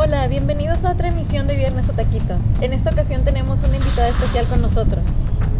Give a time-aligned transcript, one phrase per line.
[0.00, 2.36] Hola, bienvenidos a otra emisión de Viernes Otaquito.
[2.60, 5.02] En esta ocasión tenemos una invitada especial con nosotros.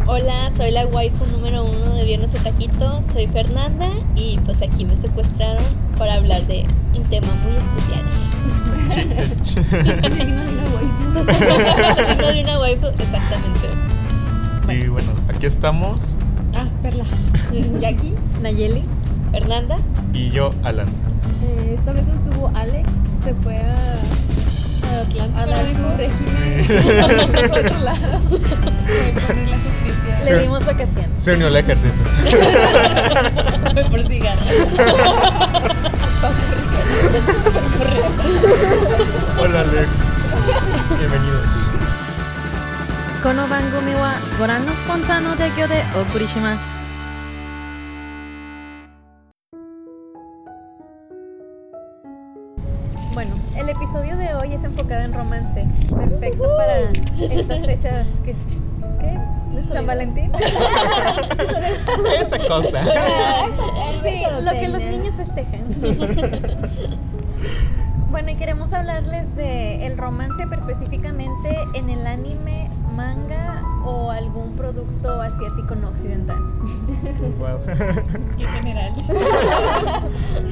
[0.06, 4.94] Hola, soy la waifu número uno de Viernes Otaquito, soy Fernanda y pues aquí me
[4.94, 5.64] secuestraron
[5.98, 6.64] para hablar de
[6.96, 8.04] un tema muy especial.
[10.14, 12.06] Digno de una waifu.
[12.08, 13.68] Digno de una waifu, exactamente.
[14.68, 16.20] Y bueno, aquí estamos.
[16.54, 17.06] Ah, Perla.
[17.80, 18.14] Jackie.
[18.40, 18.84] Nayeli.
[19.32, 19.78] Fernanda.
[20.14, 20.86] Y yo, Alan.
[21.42, 22.88] Eh, esta vez no estuvo Alex,
[23.22, 23.98] se fue a,
[25.35, 28.21] a dar su registro por otro lado.
[29.27, 30.19] poner la justicia.
[30.25, 31.23] Le dimos vacaciones.
[31.23, 31.93] Se unió al ejército.
[33.89, 34.41] por cigarro.
[39.39, 39.89] Hola, Alex.
[40.99, 41.71] Bienvenidos.
[43.23, 46.76] この番組はご覧のスポンサーの提供でお送りします。
[53.78, 55.64] Episodio de hoy es enfocado en romance.
[55.94, 56.80] Perfecto para
[57.32, 58.36] estas fechas que es,
[58.98, 59.68] ¿qué es?
[59.68, 60.32] San Valentín.
[62.20, 62.84] Esa cosa.
[64.02, 65.62] Sí, lo que los niños festejan.
[68.10, 74.56] bueno, y queremos hablarles de el romance, pero específicamente en el anime, manga o algún
[74.56, 76.38] producto asiático no occidental.
[77.38, 77.60] Wow.
[78.36, 78.92] Qué general.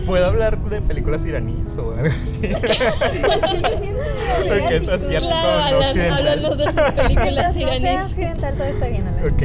[0.06, 2.38] ¿Puedo hablar de películas iraníes o algo así?
[4.48, 6.28] Porque es asiático, Claro, no occidental.
[6.28, 8.04] háblanos de tus películas Mientras no sea iraníes.
[8.06, 9.24] occidental, todo está bien, Alan.
[9.32, 9.42] Ok.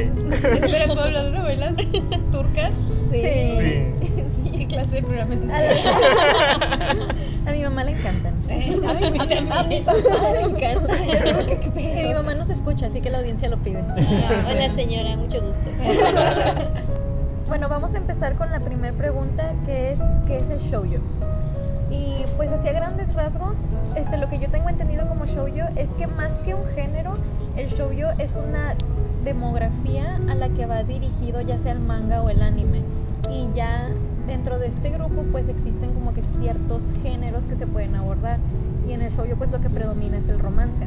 [0.64, 1.74] Espera, ¿puedo hablar de novelas
[2.30, 2.70] turcas?
[3.10, 3.22] Sí.
[3.22, 4.50] Sí.
[4.58, 5.88] ¿Qué clase de programa es este?
[7.46, 8.34] A mi mamá le encantan.
[8.48, 8.52] A
[8.88, 10.92] a a mi papá le encanta.
[11.74, 13.80] Sí, mi mamá nos escucha, así que la audiencia lo pide.
[13.80, 15.70] Hola señora, mucho gusto.
[17.48, 21.02] Bueno, vamos a empezar con la primera pregunta, que es ¿qué es el shoujo?
[21.90, 26.06] Y pues hacia grandes rasgos, este, lo que yo tengo entendido como shoujo es que
[26.06, 27.18] más que un género,
[27.58, 28.74] el shoujo es una
[29.22, 32.80] demografía a la que va dirigido ya sea el manga o el anime.
[33.30, 33.90] Y ya
[34.32, 38.38] dentro de este grupo pues existen como que ciertos géneros que se pueden abordar.
[38.88, 40.86] Y en el shoujo pues lo que predomina es el romance.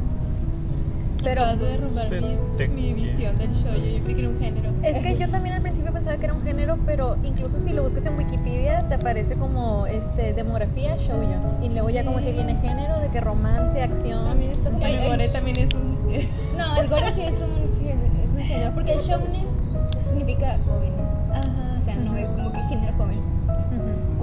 [1.24, 3.72] Pero Acabas de derrumbar Se mi, te mi visión del show.
[3.72, 4.70] Yo creí que era un género.
[4.84, 7.82] Es que yo también al principio pensaba que era un género, pero incluso si lo
[7.82, 11.24] buscas en Wikipedia te aparece como este demografía shoujo
[11.62, 14.26] y luego ya como que viene género de que romance, acción.
[14.28, 15.96] También está Bueno, el gore también es un.
[16.58, 18.72] No, el gore sí es un, género- es un género.
[18.74, 19.46] Porque el shounen
[20.10, 20.95] significa jóvenes.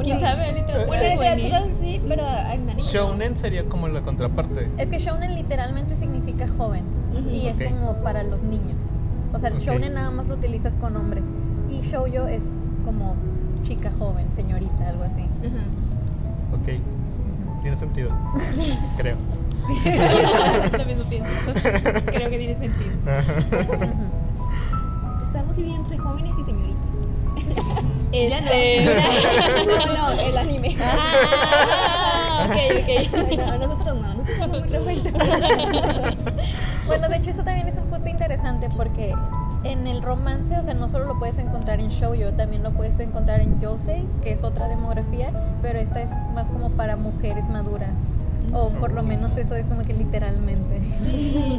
[0.03, 0.53] ¿Quién sabe?
[0.87, 1.75] Bueno, literatura juvenil.
[1.79, 2.75] sí, pero anime.
[2.77, 4.69] Shounen sería como la contraparte.
[4.77, 6.83] Es que shounen literalmente significa joven
[7.31, 8.87] y es como para los niños.
[9.33, 11.31] O sea, el shounen nada más lo utilizas con hombres
[11.69, 12.55] y shoujo es
[12.85, 13.15] como
[13.63, 15.21] chica joven, señorita, algo así.
[15.21, 16.59] Ajá.
[16.59, 16.69] Ok.
[17.61, 18.11] Tiene sentido.
[18.97, 19.15] Creo.
[20.77, 21.51] Lo mismo pienso.
[22.05, 22.91] Creo que tiene sentido.
[25.23, 26.62] Estamos divididos entre jóvenes y señoritas.
[28.13, 28.85] Este.
[29.87, 30.75] No, no, el anime.
[30.79, 32.89] Ah, ok, ok.
[33.29, 35.11] Ay, no, nosotros no, nosotros somos muy revueltos.
[36.85, 39.15] Bueno, de hecho eso también es un punto interesante porque
[39.63, 42.99] en el romance, o sea, no solo lo puedes encontrar en shoujo, también lo puedes
[42.99, 45.31] encontrar en yosei, que es otra demografía,
[45.61, 47.93] pero esta es más como para mujeres maduras.
[48.51, 50.81] O por lo menos eso es como que literalmente.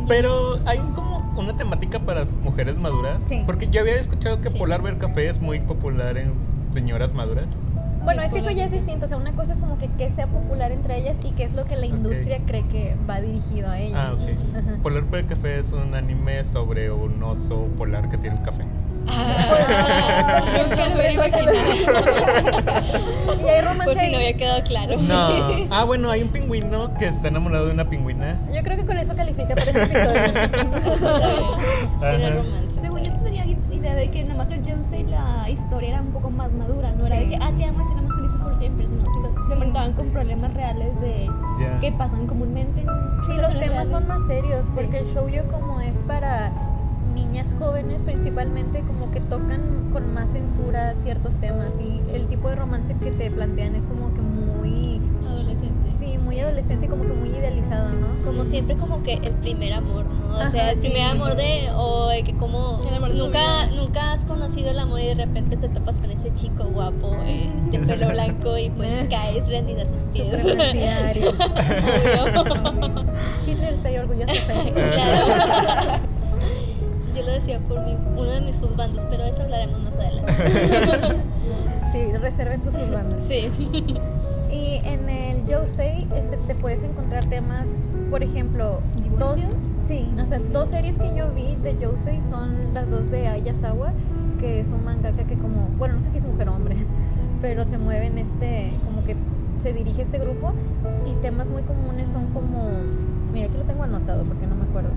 [0.09, 3.23] Pero hay como una temática para s- mujeres maduras.
[3.23, 3.43] Sí.
[3.47, 4.59] Porque yo había escuchado que Sí.
[4.59, 6.33] Polar Bear Café es muy popular en
[6.71, 7.59] señoras maduras.
[8.05, 10.11] Bueno, es que eso ya es distinto, o sea, una cosa es como que que
[10.11, 13.71] sea popular entre ellas y qué es lo que la industria cree que va dirigido
[13.71, 14.11] a ellas.
[14.11, 14.57] Ah, ok.
[14.59, 14.83] Ajá.
[14.83, 18.65] Polar Bear Café es un anime sobre un oso polar que tiene un café.
[19.07, 21.53] Nunca lo hubiera imaginado.
[23.41, 24.11] Y hay romance Por si ahí.
[24.13, 24.97] no había quedado claro.
[25.01, 25.65] No.
[25.71, 28.39] Ah, bueno, hay un pingüino que está enamorado de una pingüina.
[28.55, 30.33] Yo creo que con eso califica para episodio.
[32.01, 32.81] Tiene romance.
[32.81, 36.31] Según yo tenía idea de que nada más el Jonesy la historia era un poco
[36.31, 37.25] más madura, no era Sí.
[37.25, 40.09] de que, ah, te amo y seremos felices por siempre, sino se, se enfrentaban con
[40.11, 41.29] problemas reales de
[41.61, 41.81] Ya.
[41.81, 42.87] que pasan comúnmente en
[43.27, 44.09] Sí, los temas son reales.
[44.09, 44.73] más serios Sí.
[44.75, 46.53] porque el shoujo como es para
[47.35, 52.55] niñas jóvenes principalmente como que tocan con más censura ciertos temas y el tipo de
[52.55, 55.89] romance que te plantean es como que muy Adolescente.
[55.99, 58.07] sí, muy adolescente y como que muy idealizado, ¿no?
[58.25, 60.37] Como siempre, como que el primer amor, ¿no?
[60.37, 60.89] O Ajá, sea, el sí.
[60.89, 61.71] primer amor de.
[61.75, 62.81] O de que como.
[62.89, 65.97] El amor de su Nunca, nunca has conocido el amor y de repente te topas
[65.97, 70.45] con ese chico guapo eh, de pelo blanco y pues caes rendida a sus pies.
[73.47, 74.73] Hitler estaría orgulloso de.
[74.95, 76.14] Claro.
[77.25, 80.33] Yo lo decía por mi, uno de mis juzbandos, pero de eso hablaremos más adelante.
[81.93, 83.23] Sí, reserven sus bandas.
[83.23, 83.49] Sí.
[84.51, 87.79] Y en el Yosei este, te puedes encontrar temas,
[88.11, 88.81] por ejemplo,
[89.17, 89.39] dos,
[89.81, 93.93] sí, o sea, dos series que yo vi de Yosei son las dos de Ayasawa,
[94.41, 96.77] que es un mangaka que como, bueno, no sé si es mujer o hombre,
[97.43, 99.15] pero se mueve en este, como que
[99.59, 100.53] se dirige este grupo
[101.07, 102.71] y temas muy comunes son como,
[103.35, 104.91] mira, aquí lo tengo anotado porque no me acuerdo.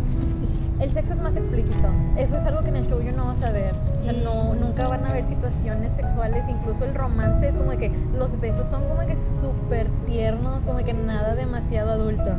[0.80, 1.89] El sexo es más explícito.
[2.18, 3.74] Eso es algo que en el show yo no vas a ver.
[4.00, 6.48] O sea, no, nunca van a ver situaciones sexuales.
[6.48, 10.94] Incluso el romance es como que los besos son como que súper tiernos, como que
[10.94, 12.38] nada demasiado adulto.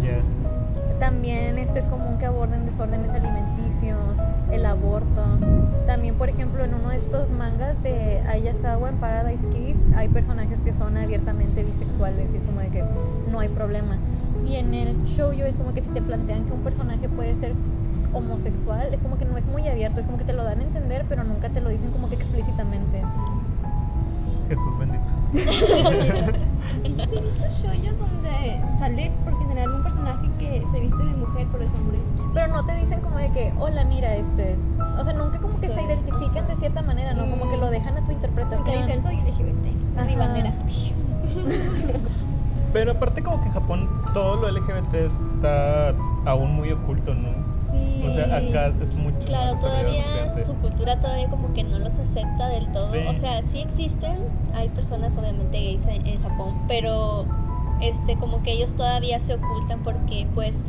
[0.00, 0.20] Ya.
[1.00, 4.20] También este es común que aborden desórdenes alimenticios,
[4.52, 5.24] el aborto.
[5.84, 10.62] También, por ejemplo, en uno de estos mangas de Ayasawa en Paradise Kiss hay personajes
[10.62, 12.84] que son abiertamente bisexuales y es como de que
[13.32, 13.98] no hay problema.
[14.44, 17.52] Y en el shoujo es como que si te plantean que un personaje puede ser
[18.12, 20.62] homosexual, es como que no es muy abierto, es como que te lo dan a
[20.62, 23.02] entender, pero nunca te lo dicen como que explícitamente.
[24.48, 25.14] Jesús bendito.
[26.82, 31.46] Sí, he visto shoyos donde sale por general un personaje que se viste de mujer
[31.52, 31.98] pero es hombre.
[32.32, 34.56] Pero no te dicen como de que, hola, mira, este.
[34.98, 35.72] O sea, nunca como que Sí.
[35.74, 37.30] se identifican de cierta manera, ¿no?
[37.30, 38.82] Como que lo dejan a tu interpretación.
[38.82, 39.66] dicen soy LGBT,
[40.00, 40.54] es mi bandera.
[42.72, 47.28] Pero aparte como que en Japón todo lo LGBT está aún muy oculto, ¿no?
[47.70, 48.04] Sí.
[48.06, 50.04] O sea, acá es mucho Claro, más todavía
[50.44, 52.86] su cultura todavía como que no los acepta del todo.
[52.86, 52.98] Sí.
[53.08, 54.16] O sea, sí existen,
[54.54, 57.26] hay personas obviamente gays en, en Japón, pero
[57.82, 60.60] este como que ellos todavía se ocultan porque pues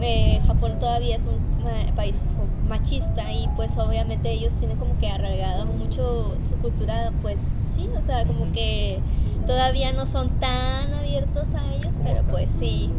[0.00, 2.22] eh, Japón todavía es un país
[2.68, 7.38] machista y pues obviamente ellos tienen como que arraigado mucho su cultura, pues
[7.74, 8.98] sí, o sea, como que
[9.46, 12.90] todavía no son tan abiertos a ellos, pero pues sí.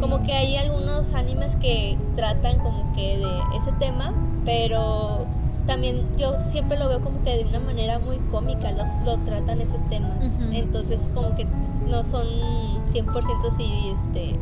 [0.00, 4.12] Como que hay algunos animes que tratan como que de ese tema,
[4.44, 5.26] pero
[5.66, 9.60] también yo siempre lo veo como que de una manera muy cómica, los, lo tratan
[9.60, 10.24] esos temas.
[10.24, 10.52] Ujú.
[10.52, 11.46] Entonces como que
[11.88, 12.26] no son
[12.88, 14.36] 100% así, este,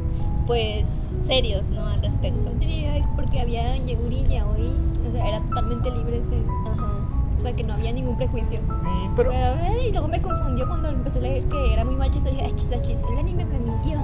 [0.47, 0.89] pues
[1.27, 1.87] serios, ¿no?
[1.87, 2.51] Al respecto.
[3.17, 4.71] Porque había Yegurilla hoy,
[5.09, 6.92] o sea, era totalmente libre ese, Ajá.
[7.43, 8.61] O sea, que no había ningún prejuicio.
[8.67, 8.87] Sí,
[9.17, 12.31] pero Pero, eh, y luego me confundió cuando empecé a leer que era muy machista
[12.31, 14.01] y dije, achis, achis, el anime me mintió.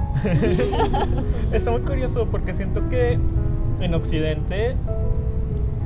[1.53, 3.17] está muy curioso porque siento que
[3.79, 4.75] en Occidente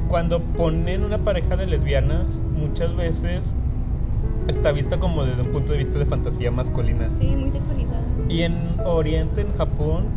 [0.07, 3.55] cuando ponen una pareja de lesbianas muchas veces
[4.47, 7.07] está vista como desde un punto de vista de fantasía masculina.
[7.19, 8.01] Sí, muy sexualizada.
[8.29, 10.09] Y en Oriente, en Japón,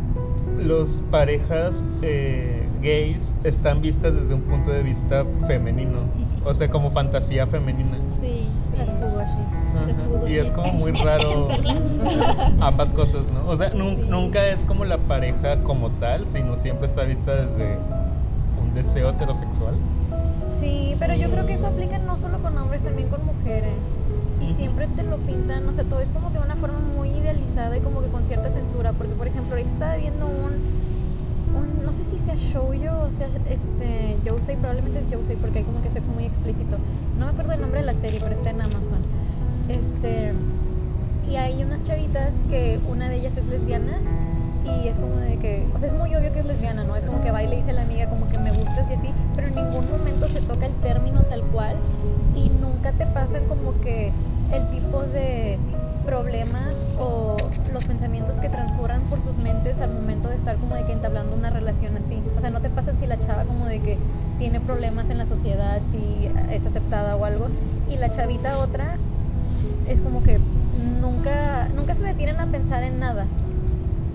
[0.59, 5.99] los parejas eh, gays están vistas desde un punto de vista femenino.
[6.47, 7.97] O sea, como fantasía femenina.
[8.19, 8.47] Sí,
[8.77, 10.31] Las fugoshi.
[10.31, 11.47] Y es como muy raro
[12.61, 13.49] ambas cosas, ¿no?
[13.49, 17.77] O sea, nun- nunca es como la pareja como tal, sino siempre está vista desde
[18.61, 19.75] un deseo heterosexual.
[20.59, 23.73] Sí, pero yo creo que eso aplica no solo con hombres, también con mujeres.
[24.41, 27.09] Y siempre te lo pintan, o sea, todo es como que de una forma muy
[27.09, 28.93] idealizada y como que con cierta censura.
[28.93, 30.53] Porque, por ejemplo, ahorita estaba viendo un,
[31.83, 35.81] no sé si sea shoujo o sea este Yosei, probablemente es Yosei porque hay como
[35.81, 36.77] que sexo muy explícito.
[37.19, 38.99] No me acuerdo el nombre de la serie, pero está en Amazon.
[39.69, 40.33] Este,
[41.29, 43.97] y hay unas chavitas que una de ellas es lesbiana
[44.65, 46.95] y es como de que, o sea, es muy obvio que es lesbiana, ¿no?
[46.95, 49.09] Es como que va y dice a la amiga como que me gustas y así,
[49.35, 51.75] pero en ningún momento se toca el término tal cual
[52.35, 54.11] y nunca te pasan como que
[54.53, 55.57] el tipo de
[56.07, 57.35] problemas o
[57.73, 61.35] los pensamientos que transcurran por sus mentes al momento de estar como de que entablando
[61.35, 62.23] una relación así.
[62.37, 63.97] O sea, no te pasan si la chava como de que
[64.39, 67.47] tiene problemas en la sociedad, si es aceptada o algo,
[67.91, 68.95] y la chavita otra
[69.89, 70.39] es como que
[71.01, 73.25] nunca, nunca se detienen a pensar en nada.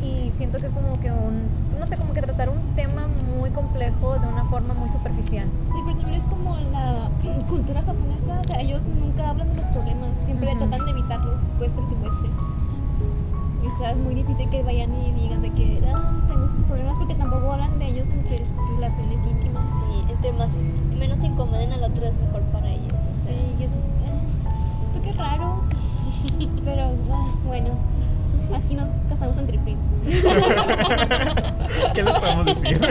[0.03, 1.47] Y siento que es como que un,
[1.79, 3.07] no sé, como que tratar un tema
[3.39, 5.47] muy complejo de una forma muy superficial.
[5.67, 7.09] Sí, pero también es como la
[7.49, 10.59] cultura japonesa, o sea, ellos nunca hablan de los problemas, siempre Ujú.
[10.59, 12.29] tratan de evitarlos, cueste lo que cueste.
[13.63, 16.63] Y o sea, es muy difícil que vayan y digan de que ah, tengo estos
[16.65, 19.63] problemas porque tampoco hablan de ellos entre sus relaciones íntimas.
[19.63, 20.57] Sí, entre más
[20.99, 22.93] menos incomoden al otro es mejor para ellos.
[22.93, 23.85] o sea, Sí, y es.
[24.07, 25.63] ah, Esto qué raro.
[26.65, 26.83] Pero
[27.13, 27.71] ah, bueno,
[28.55, 29.85] aquí nos casamos entre primos.
[31.95, 32.81] ¿Qué les podemos decir?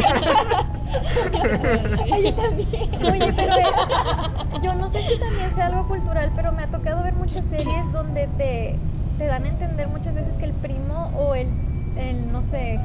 [2.24, 2.90] Yo también.
[3.04, 3.66] Oye, pero eh,
[4.62, 7.92] yo no sé si también sea algo cultural, pero me ha tocado ver muchas series
[7.92, 8.76] donde te,
[9.18, 11.48] te dan a entender muchas veces que el primo o el,
[11.96, 12.80] el no sé,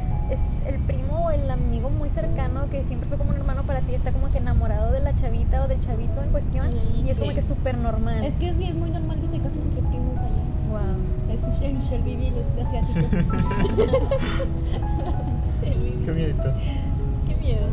[0.66, 3.95] el primo o el amigo muy cercano que siempre fue como un hermano para ti
[3.95, 6.68] está como que enamorado de la chavita o del chavito en cuestión
[7.04, 8.25] y es como que súper normal.
[8.25, 9.65] Es que sí, es muy normal que se casen
[11.36, 13.00] Es en Shelby Village asiático.
[16.04, 16.52] Qué miedito.
[17.28, 17.66] Qué miedo.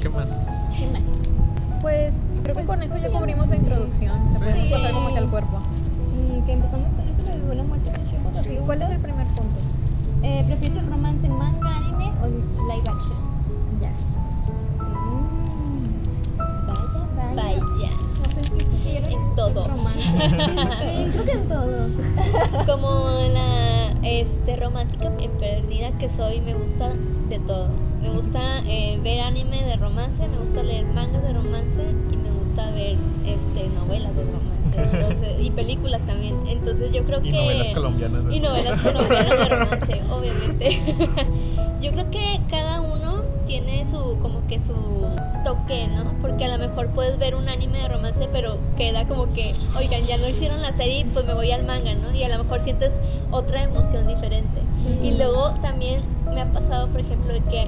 [0.00, 0.28] ¿Qué más?
[0.76, 1.02] Qué nice.
[1.80, 3.12] Pues creo que Pues, con eso ya sí.
[3.14, 4.28] cubrimos la introducción.
[4.28, 4.44] Se Sí.
[4.70, 4.94] pasar Sí.
[4.94, 5.58] como que al cuerpo.
[5.58, 9.26] Mm, que empezamos con eso, dio la muerte de Shoko Sí, ¿Cuál es el primer
[9.28, 9.54] punto?
[10.22, 13.27] Eh, ¿Prefieres el romance en manga, anime o live action?
[20.18, 21.88] Creo que en todo.
[22.66, 26.90] Como la este, romántica emperdida que soy, me gusta
[27.28, 27.68] de todo.
[28.00, 31.82] Me gusta eh, ver anime de romance, me gusta leer mangas de romance
[32.12, 32.96] y me gusta ver
[33.26, 36.36] este, novelas de romance entonces, y películas también.
[36.46, 37.32] Entonces yo creo Y que...
[37.32, 38.24] novelas colombianas.
[38.24, 38.32] ¿no?
[38.32, 40.80] Y novelas colombianas de romance, obviamente.
[41.80, 42.67] Yo creo que cada
[43.60, 44.74] tiene su, como que su
[45.44, 46.12] toque, ¿no?
[46.20, 50.04] Porque a lo mejor puedes ver un anime de romance, pero queda como que, oigan,
[50.06, 52.14] ya no hicieron la serie, pues me voy al manga, ¿no?
[52.14, 52.94] Y a lo mejor sientes
[53.30, 54.60] otra emoción diferente.
[55.02, 57.66] Y luego también me ha pasado, por ejemplo, de que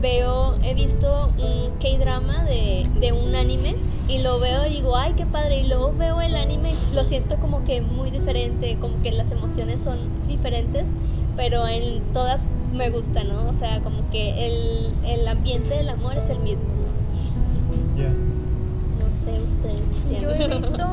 [0.00, 3.76] veo, he visto un K-drama de, de un anime
[4.08, 5.60] y lo veo y digo, ay, qué padre.
[5.60, 9.30] Y luego veo el anime y lo siento como que muy diferente, como que las
[9.30, 10.90] emociones son diferentes,
[11.36, 13.48] pero en todas me gusta, ¿no?
[13.50, 17.96] O sea, como que el, el ambiente del amor es el mismo, ¿no?
[18.00, 18.08] Ya.
[18.08, 20.20] No sé, ustedes.
[20.22, 20.86] Yo he visto,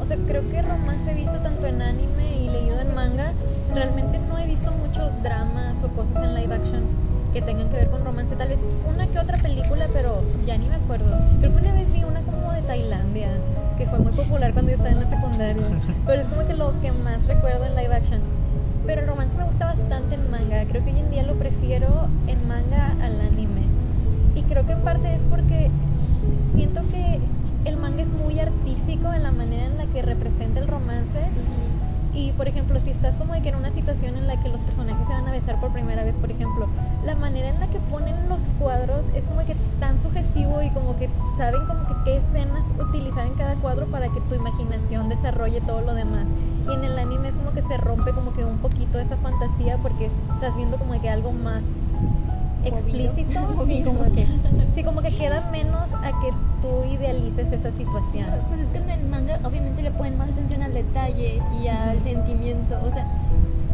[0.00, 3.32] o sea, creo que romance he visto tanto en anime y leído en manga.
[3.74, 6.84] Realmente no he visto muchos dramas o cosas en live action
[7.32, 8.36] que tengan que ver con romance.
[8.36, 11.18] Tal vez una que otra película, pero ya ni me acuerdo.
[11.40, 13.30] Creo que una vez vi una como de Tailandia,
[13.76, 15.66] que fue muy popular cuando yo estaba en la secundaria.
[16.06, 18.20] Pero es como que lo que más recuerdo en live action.
[18.86, 20.64] Pero el romance me gusta bastante en manga.
[20.68, 23.62] Creo que hoy en día lo prefiero en manga al anime.
[24.34, 25.70] Y creo que en parte es porque
[26.42, 27.20] siento que
[27.64, 31.20] el manga es muy artístico en la manera en la que representa el romance.
[32.14, 34.60] Y por ejemplo, si estás como de que en una situación en la que los
[34.60, 36.68] personajes se van a besar por primera vez, por ejemplo,
[37.04, 40.96] la manera en la que ponen los cuadros es como que tan sugestivo y como
[40.98, 41.08] que
[41.38, 45.80] saben como que qué escenas utilizar en cada cuadro para que tu imaginación desarrolle todo
[45.80, 46.28] lo demás.
[46.68, 49.78] Y en el anime es como que se rompe como que un poquito esa fantasía
[49.78, 51.62] porque estás viendo como que algo más
[52.64, 54.26] explícito, sí, como que
[54.74, 58.26] sí, como que queda menos a que tú idealices esa situación.
[58.48, 62.00] Pues es que en el manga obviamente le ponen más atención al detalle y al
[62.00, 62.78] sentimiento.
[62.86, 63.06] O sea,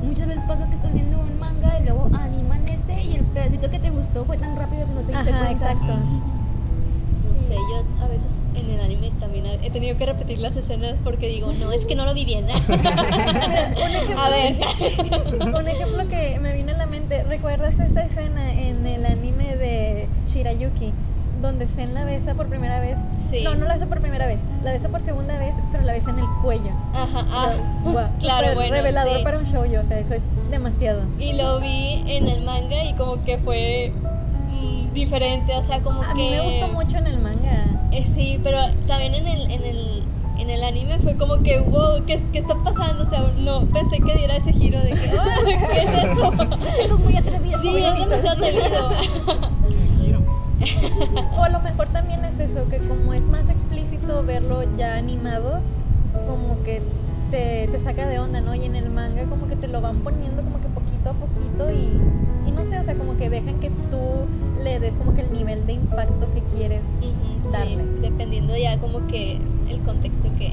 [0.02, 3.70] muchas veces pasa que estás viendo un manga y luego animan ese y el pedacito
[3.70, 5.72] que te gustó fue tan rápido que no te diste Ajá, cuenta.
[5.72, 5.94] exacto.
[7.46, 11.28] Sé, yo a veces en el anime también he tenido que repetir las escenas porque
[11.28, 12.46] digo, no, es que no lo vi bien.
[14.18, 14.56] A ver.
[15.54, 20.08] un ejemplo que me vino a la mente, ¿recuerdas esa escena en el anime de
[20.26, 20.92] Shirayuki?
[21.40, 22.98] Donde Zen la besa por primera vez.
[23.20, 23.44] Sí.
[23.44, 24.40] No, no la besa por primera vez.
[24.64, 26.72] La besa por segunda vez, pero la besa en el cuello.
[26.92, 27.52] Ajá, ah.
[27.84, 29.22] Guau, Claro, bueno, revelador sí.
[29.22, 31.00] para un shoujo, o sea, eso es demasiado.
[31.20, 33.92] Y lo vi en el manga y como que fue
[34.92, 36.14] diferente, o sea, como A que...
[36.14, 37.64] mí me gustó mucho en el manga.
[37.92, 40.02] Eh, sí, pero también en el, en el,
[40.38, 43.02] en el anime fue como que, wow, ¿qué, ¿qué está pasando?
[43.02, 46.32] O sea, no pensé que diera ese giro de que, "Ah, ¿qué es eso?
[46.84, 47.58] Eso es muy atrevido.
[47.60, 48.90] Sí, es demasiado atrevido.
[51.38, 55.60] O a lo mejor también es eso, que como es más explícito verlo ya animado,
[56.26, 56.82] como que
[57.30, 58.54] te, te saca de onda, ¿no?
[58.54, 61.70] Y en el manga como que te lo van poniendo como que poquito a poquito
[61.70, 62.00] y,
[62.48, 64.00] y no sé, o sea, como que dejan que tú
[64.62, 67.84] le des como que el nivel de impacto que quieres Ujú, sí, darle.
[68.00, 70.52] dependiendo ya como que el contexto que,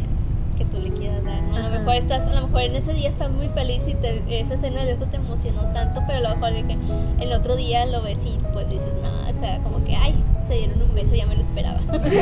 [0.58, 1.56] que tú le quieras dar, ¿no?
[1.56, 4.22] A lo mejor estás, a lo mejor en ese día estás muy feliz y te,
[4.40, 7.86] esa escena de eso te emocionó tanto, pero a lo mejor que el otro día
[7.86, 10.14] lo ves y pues dices, no, o sea, como que, ay,
[10.48, 11.80] se dieron un beso, ya me lo esperaba.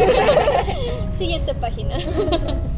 [1.17, 1.95] Siguiente página.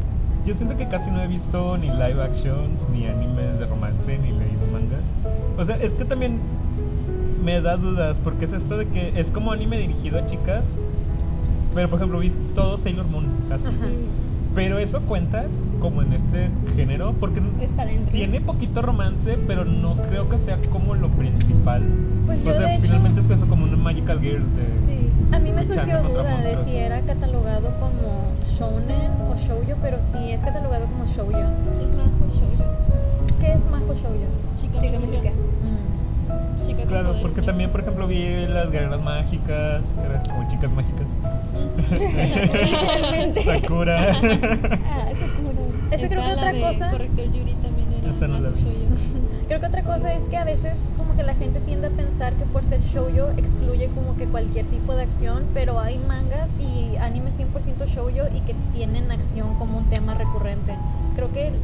[0.46, 4.28] Yo siento que casi no he visto ni live actions, ni animes de romance, ni
[4.30, 5.14] leído mangas.
[5.58, 6.40] O sea, es que también
[7.42, 10.76] me da dudas, porque es esto de que es como anime dirigido a chicas.
[11.74, 13.70] Pero por ejemplo, vi todo Sailor Moon casi.
[14.54, 15.44] Pero eso cuenta
[15.80, 20.94] como en este género, porque Está tiene poquito romance, pero no creo que sea como
[20.94, 21.82] lo principal.
[22.24, 24.86] Pues yo o sea, de hecho- finalmente es eso como una Magical Girl de.
[24.86, 24.98] Sí.
[25.32, 30.30] A mí me surgió duda de si era catalogado como shounen o shoujo, pero sí
[30.32, 31.38] es catalogado como shoujo.
[31.38, 32.64] Es Majo Shoujo.
[33.40, 34.26] ¿Qué es majo shoujo?
[34.56, 35.30] Chica, Chica mágica.
[35.30, 36.62] Mm.
[36.66, 41.06] Chica Claro, porque también, por ejemplo, vi las guerreras mágicas, que eran como chicas mágicas.
[43.44, 44.00] Sakura.
[44.00, 45.62] Ah, Sakura.
[45.90, 46.90] Ese creo que otra cosa.
[46.90, 47.54] Corrector Yuri
[48.08, 48.36] Esa no.
[49.48, 52.32] Creo que otra cosa es que a veces como que la gente tiende a pensar
[52.34, 56.96] que por ser shoujo excluye como que cualquier tipo de acción, pero hay mangas y
[56.96, 60.74] animes 100% shoujo y que tienen acción como un tema recurrente.
[61.14, 61.54] Creo que el,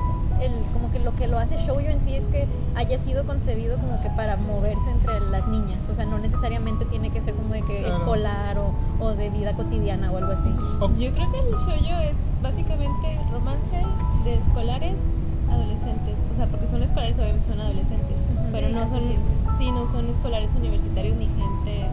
[0.40, 3.78] el- como que lo que lo hace shoujo en sí es que haya sido concebido
[3.78, 7.54] como que para moverse entre las niñas, o sea, no necesariamente tiene que ser como
[7.54, 7.94] de que Claro.
[7.94, 10.48] escolar o, o de vida cotidiana o algo así.
[10.98, 13.76] Yo creo que el shoujo es básicamente romance
[14.24, 14.98] de escolares
[15.52, 16.18] adolescentes.
[16.32, 18.16] O sea, porque son escolares, obviamente son adolescentes.
[18.50, 19.02] Pero no son
[19.58, 21.86] sí, no son escolares universitarios ni gente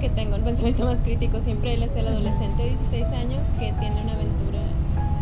[0.00, 1.40] que tenga un pensamiento más crítico.
[1.40, 4.60] Siempre él es el adolescente de 16 años que tiene una aventura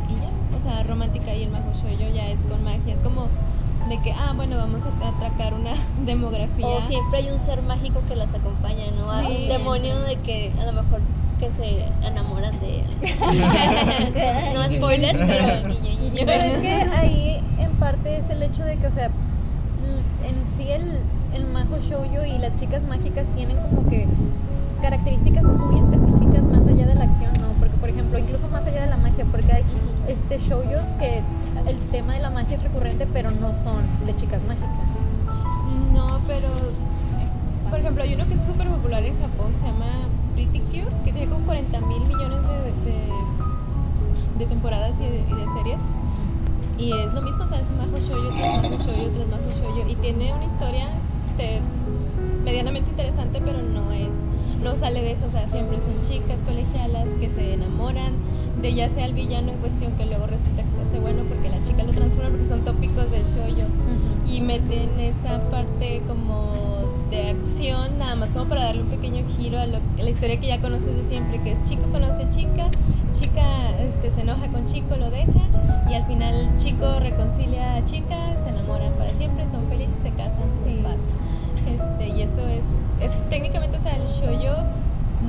[0.09, 2.93] y ya, o sea, romántica y el mago yo ya es con magia.
[2.93, 3.29] Es como
[3.89, 5.73] de que, ah, bueno, vamos a atracar una
[6.05, 6.67] demografía.
[6.67, 9.11] O siempre hay un ser mágico que las acompaña, ¿no?
[9.11, 9.43] Hay Sí.
[9.43, 11.01] Un demonio de que a lo mejor
[11.39, 12.87] que se enamoran de él.
[14.55, 15.75] no spoilers, pero.
[16.25, 17.41] Pero es que ahí
[17.83, 21.01] parte es el hecho de que, o sea, en sí el,
[21.35, 24.07] el majo shoujo y las chicas mágicas tienen como que
[24.81, 27.49] características muy específicas más allá de la acción, ¿no?
[27.59, 29.65] Porque, por ejemplo, incluso más allá de la magia, porque hay
[30.07, 31.23] este shoujos que
[31.67, 34.71] el tema de la magia es recurrente, pero no son de chicas mágicas.
[35.93, 36.49] No, pero
[37.69, 39.87] por ejemplo, hay uno que es súper popular en Japón, se llama
[40.35, 45.79] Pretty Cure, que tiene como 40 mil millones de, de, temporadas y de series.
[46.83, 49.89] Y es lo mismo, o sea, es majo shoujo tras majo shoujo tras majo shoujo.
[49.89, 50.89] Y tiene una historia
[51.37, 51.61] de-
[52.45, 54.11] medianamente interesante, pero no es,
[54.63, 58.15] no sale de eso, o sea, siempre son chicas colegialas que se enamoran
[58.61, 61.49] de ya sea el villano en cuestión que luego resulta que se hace bueno porque
[61.51, 63.67] la chica lo transforma porque son tópicos del shoujo
[64.29, 66.51] y meten esa parte como
[67.11, 70.39] de acción, nada más como para darle un pequeño giro a, lo, a la historia
[70.41, 72.71] que ya conoces de siempre, que es chico conoce chica,
[73.33, 75.31] chica este, se enoja con chico, lo deja
[75.91, 80.11] y al final chico reconcilia a chica, se enamoran para siempre, son felices y se
[80.11, 80.71] casan Sí.
[80.77, 80.97] en paz.
[81.67, 82.65] Este, y eso es,
[83.01, 84.63] es técnicamente, o sea, el shoujo,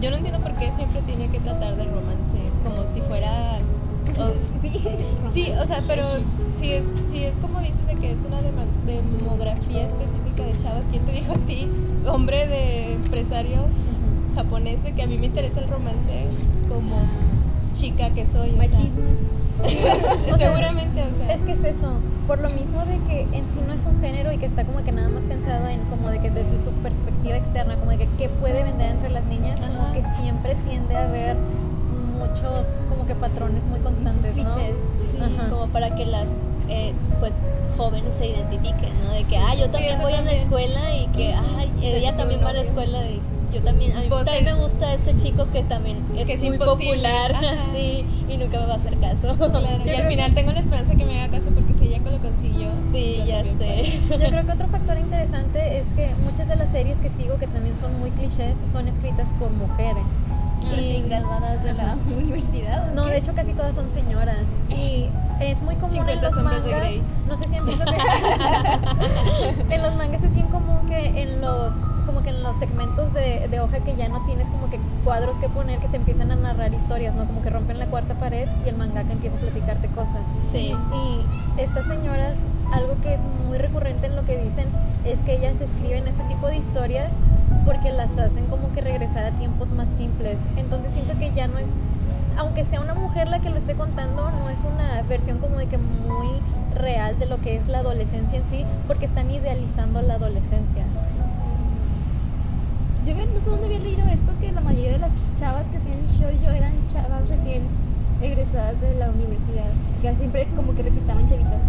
[0.02, 3.58] yo no entiendo por qué siempre tiene que tratar de romance, como si fuera...
[4.20, 6.04] o- Sí, o sea, pero
[6.60, 8.40] si es, si es como dices de que es una
[8.86, 11.68] demografía específica de chavas, ¿quién te dijo a ti,
[12.08, 13.62] hombre de empresario
[14.36, 16.26] japonés, de que a mí me interesa el romance
[16.70, 16.96] como
[17.84, 18.50] chica que soy?
[18.50, 19.04] o sea, Machismo.
[20.38, 21.34] seguramente, o sea.
[21.34, 21.92] Es que es eso,
[22.28, 24.84] por lo mismo de que en sí no es un género y que está como
[24.84, 28.08] que nada más pensado en como de que desde su perspectiva externa, como de que
[28.18, 31.36] qué puede vender entre las niñas, como que siempre tiende a haber
[32.18, 34.44] muchos como que patrones muy constantes, ¿no?
[34.44, 34.76] clichés.
[34.96, 35.50] Sí, Ajá.
[35.50, 36.30] como para que las
[36.70, 37.36] eh, pues
[37.76, 39.12] jóvenes se identifiquen, ¿no?
[39.12, 42.50] De que, ah, yo también voy a la escuela y que, ay, ella también va
[42.50, 43.20] a la escuela y
[43.54, 46.26] yo también, a mí Pues también el- me gusta este chico que es también es,
[46.28, 46.92] Que es muy imposible.
[47.10, 47.66] popular, Ajá.
[47.74, 49.36] sí, y nunca me va a hacer caso.
[49.38, 52.18] Claro, y al final tengo la esperanza que me haga caso porque si ella lo
[52.18, 52.70] consiguió.
[52.92, 54.00] Sí, yo ya sé.
[54.08, 54.20] puedo.
[54.24, 57.48] Yo creo que otro factor interesante es que muchas de las series que sigo que
[57.48, 60.04] también son muy clichés son escritas por mujeres.
[60.72, 62.90] Recién graduadas de la universidad.
[62.92, 63.12] ¿o No, qué?
[63.12, 64.38] de hecho casi todas son señoras
[64.70, 65.08] y
[65.42, 66.64] es muy común en 50 los mangas.
[66.64, 67.02] Grey.
[67.28, 71.84] No sé si han visto que en los mangas es bien común que en los
[72.06, 75.38] como que en los segmentos de, de hoja que ya no tienes como que cuadros
[75.40, 77.26] que poner que te empiezan a narrar historias, ¿no?
[77.26, 80.22] Como que rompen la cuarta pared y el mangaka empieza a platicarte cosas.
[80.50, 80.76] Sí.
[80.94, 82.38] Y estas señoras,
[82.72, 84.66] algo que es muy recurrente en lo que dicen
[85.06, 87.18] es que ellas escriben este tipo de historias
[87.66, 90.40] porque las hacen como que regresar a tiempos más simples.
[90.58, 91.76] Entonces siento que ya no es,
[92.38, 95.68] aunque sea una mujer la que lo esté contando, no es una versión como de
[95.68, 96.28] que muy
[96.76, 100.84] real de lo que es la adolescencia en sí, porque están idealizando la adolescencia.
[103.06, 106.06] Yo no sé dónde había leído esto, que la mayoría de las chavas que hacían
[106.08, 107.64] shoujo eran chavas recién
[108.22, 109.66] egresadas de la universidad.
[110.02, 111.60] Que siempre como que reclutaban chavitas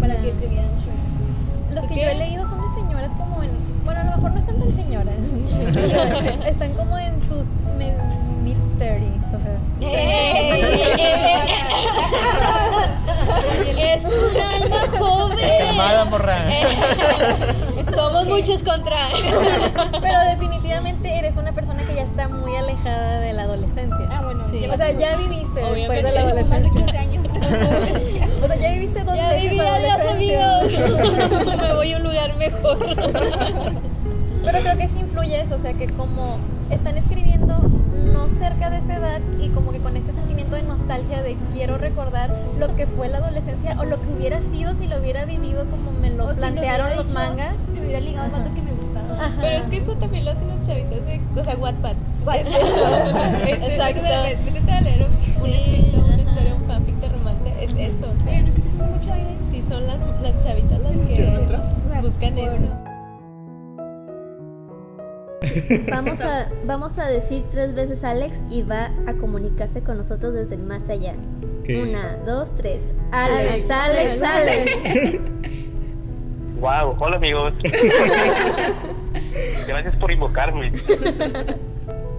[0.00, 1.74] para que escribieran shoujo.
[1.74, 3.50] Los que, que- yo he leído son de señoras como en,
[3.84, 5.14] bueno, a lo mejor no están tan señoras,
[6.46, 7.52] están como en sus
[8.78, 9.58] 30s, o sea,
[13.94, 15.38] es un alma joven.
[17.94, 18.96] Somos muchos contra.
[20.00, 24.08] pero definitivamente eres una persona que ya está muy alejada de la adolescencia.
[24.10, 24.42] Ah, bueno.
[24.44, 26.14] O sea, ya viviste después de la sí.
[26.14, 26.70] Más de adolescencia.
[26.72, 27.26] 15 años.
[28.42, 31.56] O sea, ya viviste dos Ya veces viví, la adolescencia.
[31.62, 32.78] Me voy a un lugar mejor.
[34.44, 36.38] Pero creo que sí influye eso, o sea, que como
[36.70, 37.58] están escribiendo
[38.14, 41.78] no cerca de esa edad y como que con este sentimiento de nostalgia de quiero
[41.78, 45.64] recordar lo que fue la adolescencia o lo que hubiera sido si lo hubiera vivido
[45.66, 47.60] como me lo O si plantearon los dicho, mangas.
[47.62, 49.14] Si me hubiera ligado al vato que me gustaba.
[49.24, 49.38] Ajá.
[49.40, 51.94] Pero es que eso también lo hacen las chavitas de, o sea, Wattpad.
[52.24, 52.36] What?
[52.36, 52.56] Es eso.
[53.48, 54.02] Es Exacto.
[54.44, 57.54] Métete a leer un, un Sí, escrito, una historia, un fanfic de romance.
[57.60, 58.06] Es eso.
[58.06, 58.44] O sea,
[59.50, 61.48] sí son las, las chavitas las ¿Sí que
[62.02, 62.87] buscan por- eso.
[65.90, 70.56] Vamos a, vamos a decir tres veces Alex y va a comunicarse con nosotros desde
[70.56, 71.14] el más allá.
[71.64, 71.82] ¿Qué?
[71.82, 72.94] Una, dos, tres.
[73.12, 74.78] Alex, Alex, Alex.
[76.60, 77.52] Wow, hola amigos.
[79.66, 80.72] Gracias por invocarme.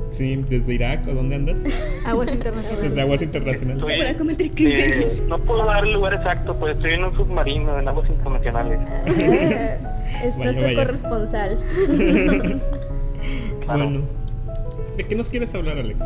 [0.09, 1.59] Sí, desde Irak o dónde andas?
[2.05, 2.89] Aguas internacionales.
[2.89, 3.83] Desde aguas internacionales.
[3.83, 7.79] Estoy, Para cometer eh, no puedo dar el lugar exacto, pues estoy en un submarino
[7.79, 8.79] en aguas internacionales.
[10.23, 10.83] Es nuestro vaya.
[10.83, 11.57] corresponsal.
[13.69, 13.83] Claro.
[13.89, 14.05] Bueno,
[14.97, 15.99] ¿de qué nos quieres hablar, Alex?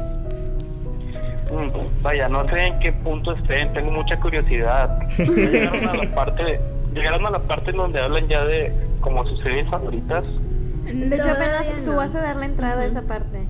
[1.52, 5.00] Mm, Vaya, no sé en qué punto estén, tengo mucha curiosidad.
[5.18, 6.60] Llegaron a la parte,
[6.94, 10.24] llegaron a la parte en donde hablan ya de como sus series favoritas.
[10.86, 13.42] De hecho, apenas tú vas a dar la entrada a esa parte.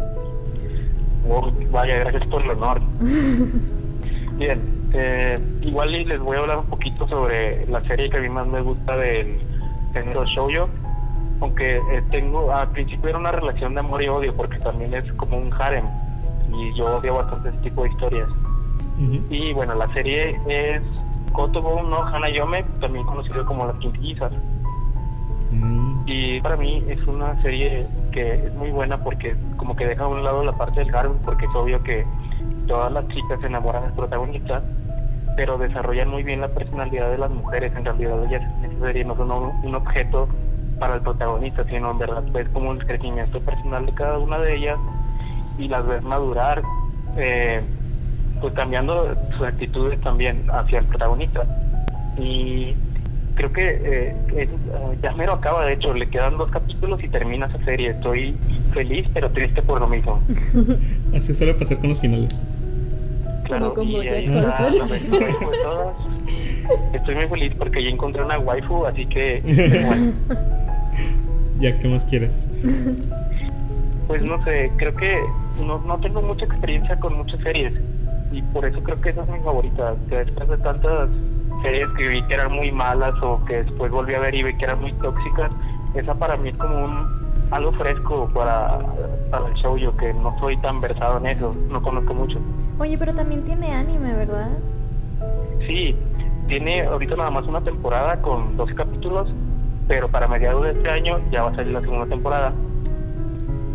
[1.27, 2.81] Oh, vaya, gracias por el honor.
[4.37, 4.61] Bien,
[4.93, 8.29] eh, igual y les voy a hablar un poquito sobre la serie que a mí
[8.29, 9.37] más me gusta del
[9.93, 10.69] género shoujo.
[11.43, 15.11] Aunque eh, tengo, al principio era una relación de amor y odio porque también es
[15.13, 15.83] como un harem
[16.49, 18.29] y yo odio bastante ese tipo de historias.
[19.29, 20.81] Y bueno, la serie es
[21.33, 24.31] Kotobo no Hanayome, también conocido como Las Quintillizas.
[25.51, 30.05] Mm, Y para mí es una serie que es muy buena porque como que deja
[30.05, 32.05] a un lado la parte del harem, porque es obvio que
[32.67, 34.61] todas las chicas se enamoran del protagonista,
[35.35, 37.75] pero desarrollan muy bien la personalidad de las mujeres.
[37.75, 40.29] En realidad ellas en esa serie no son un, un objeto
[40.83, 44.57] para el protagonista, sino en verdad ves como un crecimiento personal de cada una de
[44.57, 44.77] ellas
[45.57, 46.61] y las ves madurar,
[47.15, 47.61] eh,
[48.41, 51.45] pues cambiando sus actitudes también hacia el protagonista.
[52.17, 52.75] Y
[53.35, 57.07] creo que eh, es- eh, ya mero acaba, de hecho, le quedan dos capítulos y
[57.07, 57.91] termina esa serie.
[57.91, 58.35] Estoy
[58.73, 60.21] feliz pero triste por lo mismo.
[61.15, 62.43] Así suele pasar con los finales.
[63.45, 64.65] Claro, con y ahí está
[65.63, 65.95] todas.
[66.93, 69.41] Estoy muy feliz porque ya encontré una waifu, así que
[69.85, 70.13] bueno,
[71.59, 72.47] Ya, ¿qué más quieres?
[74.07, 75.19] pues no sé, creo que
[75.65, 77.73] no, no tengo mucha experiencia con muchas series
[78.31, 79.95] y por eso creo que esa es mi favorita.
[80.09, 81.09] Que después de tantas
[81.61, 84.53] series que vi que eran muy malas o que después volví a ver y vi
[84.55, 85.51] que eran muy tóxicas,
[85.93, 88.79] esa para mí es como un algo fresco para,
[89.29, 92.39] para el show, yo que no soy tan versado en eso, no conozco mucho.
[92.79, 94.49] Oye, pero también tiene anime, ¿verdad?
[95.67, 95.95] Sí,
[96.47, 99.29] tiene ahorita nada más una temporada con 12 capítulos,
[99.87, 102.53] pero para mediados de este año ya va a salir la segunda temporada.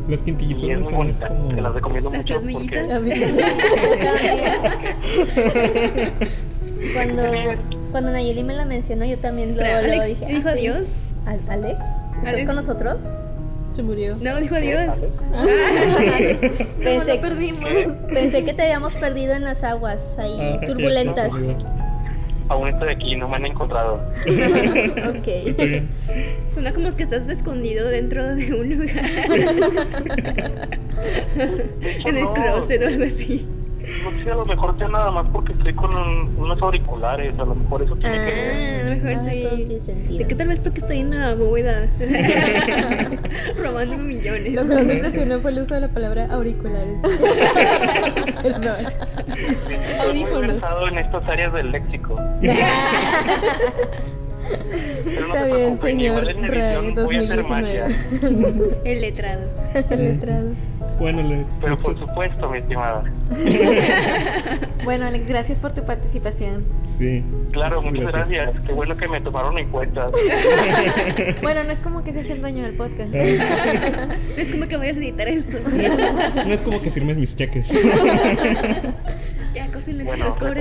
[0.09, 1.55] Las quintillizas Y es muy bonita, como...
[1.55, 2.35] te las recomiendo Las mucho.
[2.41, 3.03] tres porque- mellizas.
[6.95, 7.23] Cuando,
[7.91, 10.27] cuando Nayeli me la mencionó, yo también lo, Espera, lo Alex, dije.
[10.35, 10.95] ¿dijo ah, adiós?
[11.27, 11.79] ¿Al- ¿Alex?
[12.19, 12.47] ¿Estás Alex.
[12.47, 13.03] con nosotros?
[13.73, 14.17] Se murió.
[14.21, 14.95] No, dijo adiós.
[16.83, 17.61] pensé, perdimos.
[17.65, 17.97] ¿Qué?
[18.15, 21.33] pensé que te habíamos perdido en las aguas ahí, Ah, turbulentas.
[22.49, 24.01] Aún estoy aquí, no me han encontrado.
[25.09, 25.29] ok.
[26.53, 29.05] Suena como que estás escondido dentro de un lugar.
[32.07, 32.33] en el no.
[32.33, 33.47] closet o algo así.
[34.05, 37.45] No sé, a lo mejor sea nada más porque estoy con un- unos auriculares, a
[37.45, 38.51] lo mejor eso tiene que ver.
[38.51, 39.15] Ah, a lo mejor Ah,
[39.49, 39.87] todo tiene sí.
[39.87, 40.19] sentido.
[40.19, 41.89] ¿De qué tal vez porque estoy en la bóveda?
[43.63, 44.55] Robando millones.
[44.55, 47.01] Lo que más me impresionó fue el uso de la palabra auriculares.
[48.43, 48.87] Perdón.
[49.29, 50.47] Estoy muy Audífonos.
[50.53, 52.21] versado en estas áreas del léxico.
[52.43, 52.53] No
[55.27, 57.49] Está bien, señor Ray edición voy a hacer 2019.
[57.49, 57.87] magia.
[58.85, 59.43] El letrado.
[59.91, 60.49] El letrado.
[60.99, 63.03] Bueno, Alex, Pero por muchas- supuesto, mi estimada.
[64.85, 66.65] Bueno, Alex, gracias por tu participación.
[66.85, 67.23] Sí.
[67.53, 68.51] Claro, muchas gracias.
[68.67, 70.07] Qué bueno que me tomaron en cuenta.
[71.43, 73.11] Bueno, no es como que seas el dueño del podcast.
[73.11, 75.59] No es como que vayas a editar esto.
[75.61, 77.73] No es, no es como que firmes mis cheques.
[79.55, 80.61] Ya, córtenle Bueno, los cobre.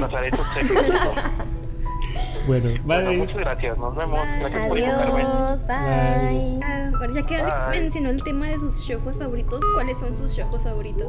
[2.48, 3.18] Bueno, bye.
[3.18, 3.78] muchas gracias.
[3.78, 4.20] Nos vemos.
[4.40, 5.22] Gracias por invitarme.
[5.22, 6.60] Adiós, bye.
[6.64, 7.82] Ah, bueno, ya que Alex Bye.
[7.82, 11.08] mencionó el tema de sus shojos favoritos, ¿cuáles son sus shojos favoritos?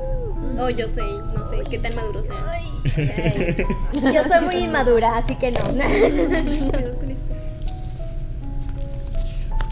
[0.59, 1.03] Oh, yo sé,
[1.35, 2.39] no sé, qué tan maduros sean.
[4.15, 5.61] Yo soy muy inmadura, así que no.
[5.61, 7.33] Cuidado con eso.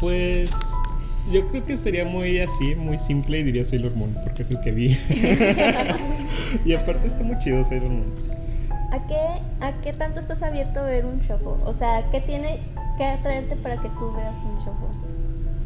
[0.00, 0.50] Pues
[1.32, 4.60] yo creo que sería muy así, muy simple y diría Sailor Moon, porque es el
[4.60, 4.96] que vi.
[6.64, 8.14] y aparte está muy chido Sailor Moon.
[8.92, 9.16] ¿A qué,
[9.64, 11.60] ¿A qué tanto estás abierto a ver un shojo?
[11.64, 12.58] O sea, ¿qué tiene
[12.98, 14.90] que atraerte para que tú veas un shojo?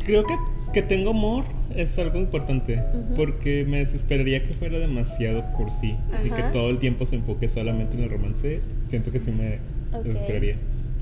[0.04, 0.34] Creo que,
[0.72, 1.44] que tengo amor
[1.76, 2.82] es algo importante,
[3.16, 6.50] porque me desesperaría que fuera demasiado cursi y que Ajá.
[6.50, 8.60] todo el tiempo se enfoque solamente en el romance.
[8.88, 9.58] Siento que sí me
[9.96, 10.04] Ok.
[10.04, 10.56] desesperaría.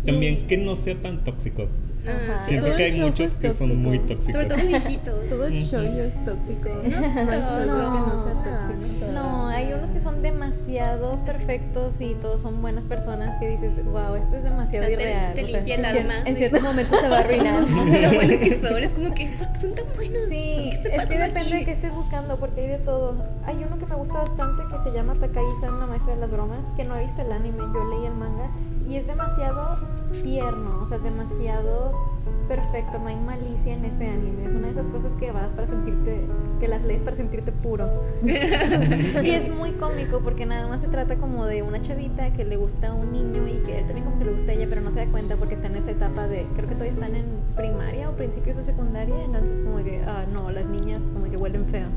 [0.04, 1.68] También Y- que no sea tan tóxico.
[2.06, 4.32] Ajá, Siento todo que el hay muchos es que son muy tóxicos.
[4.32, 5.14] sobre todo viejitos.
[5.28, 6.68] Todo el show es tóxico.
[6.68, 7.60] No, no hay show
[7.92, 9.12] que no sea tóxico.
[9.12, 14.14] No, hay unos que son demasiado perfectos y todos son buenas personas que dices, wow,
[14.14, 15.34] esto es demasiado Te- irreal.
[15.34, 16.14] te o sea, limpia el en cier- alma.
[16.24, 17.66] En ciertos momentos se va a arruinar.
[17.66, 20.22] De lo bueno que son, es como que, ¿por qué son tan buenos?
[20.28, 21.52] Sí, ¿Qué está es que depende aquí?
[21.52, 23.16] de qué estés buscando, porque hay de todo.
[23.44, 26.72] Hay uno que me gusta bastante que se llama Takai-san, la maestra de las bromas,
[26.72, 28.50] que no he visto el anime, yo leí el manga
[28.88, 29.76] y es demasiado
[30.22, 34.46] tierno, o sea, demasiado perfecto, no hay malicia en ese anime.
[34.46, 36.26] Es una de esas cosas que vas para sentirte,
[36.58, 37.86] que las lees para sentirte puro.
[38.24, 42.56] y es muy cómico porque nada más se trata como de una chavita que le
[42.56, 44.80] gusta a un niño y que él también como que le gusta a ella, pero
[44.80, 47.26] no se da cuenta porque está en esa etapa de, creo que todavía están en
[47.54, 51.66] primaria o principios de secundaria, entonces como que, ah, no, las niñas como que huelen
[51.66, 51.88] feo.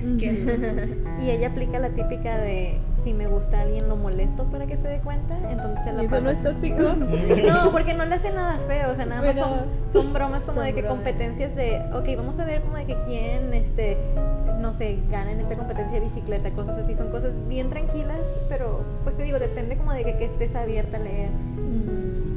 [1.20, 4.76] y ella aplica la típica de si me gusta a alguien lo molesto para que
[4.76, 6.24] se dé cuenta, entonces se la ¿Y eso pasa.
[6.24, 6.82] no es tóxico?
[7.48, 10.56] No, porque no le hace nada feo, o sea, nada más son, son bromas como
[10.56, 10.98] son de que bromas.
[10.98, 13.96] competencias de, ok, vamos a ver como de que quién, este,
[14.60, 18.84] no sé, gana en esta competencia de bicicleta, cosas así, son cosas bien tranquilas, pero
[19.02, 21.30] pues te digo, depende como de que, que estés abierta a leer.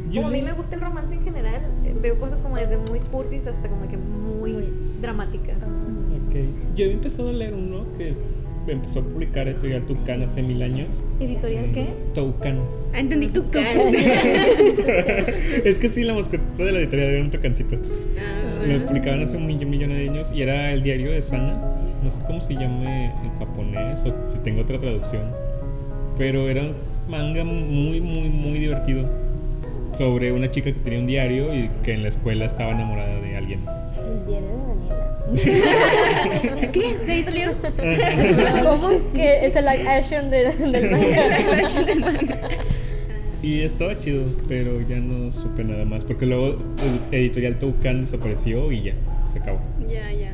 [0.10, 2.78] Yo Como a mí me gusta el romance en general, eh, veo cosas como desde
[2.78, 4.70] muy cursis hasta como que muy
[5.02, 5.58] dramáticas.
[6.34, 6.76] Ok.
[6.76, 8.22] Yo había empezado a leer uno que es-
[8.68, 11.04] empezó a publicar Editorial Tucán hace mil años.
[11.20, 11.88] ¿Editorial qué?
[12.16, 12.60] Toucan.
[12.94, 13.70] Ah, entendí tu cara.
[15.66, 17.76] es que sí, la mascota de la editorial era un tocancito.
[18.68, 21.60] Lo publicaban hace un millón, millón de años y era el diario de Sana.
[22.04, 25.24] No sé cómo se llame en japonés o si tengo otra traducción.
[26.18, 26.74] Pero era un
[27.10, 29.10] manga muy, muy, muy divertido.
[29.94, 33.33] Sobre una chica que tenía un diario y que en la escuela estaba enamorada de
[36.72, 36.98] ¿Qué?
[37.06, 37.54] ¿De ahí salió?
[38.64, 40.90] ¿Cómo que es el live action del, del
[42.00, 42.40] manga?
[43.44, 46.06] Y estaba chido, pero ya no supe nada más.
[46.06, 46.58] Porque luego
[47.12, 48.94] el editorial Toucan desapareció y ya,
[49.34, 49.60] se acabó.
[49.82, 50.34] Ya, ya.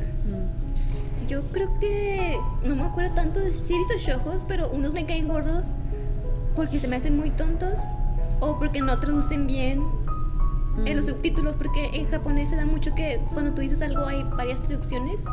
[1.26, 3.52] Yo creo que no me acuerdo tanto de.
[3.52, 5.74] Sí he visto shojos, pero unos me caen gordos
[6.54, 7.74] porque se me hacen muy tontos
[8.38, 9.82] o porque no traducen bien
[10.86, 14.22] en los subtítulos, porque en japonés se da mucho que cuando tú dices algo hay
[14.36, 15.24] varias traducciones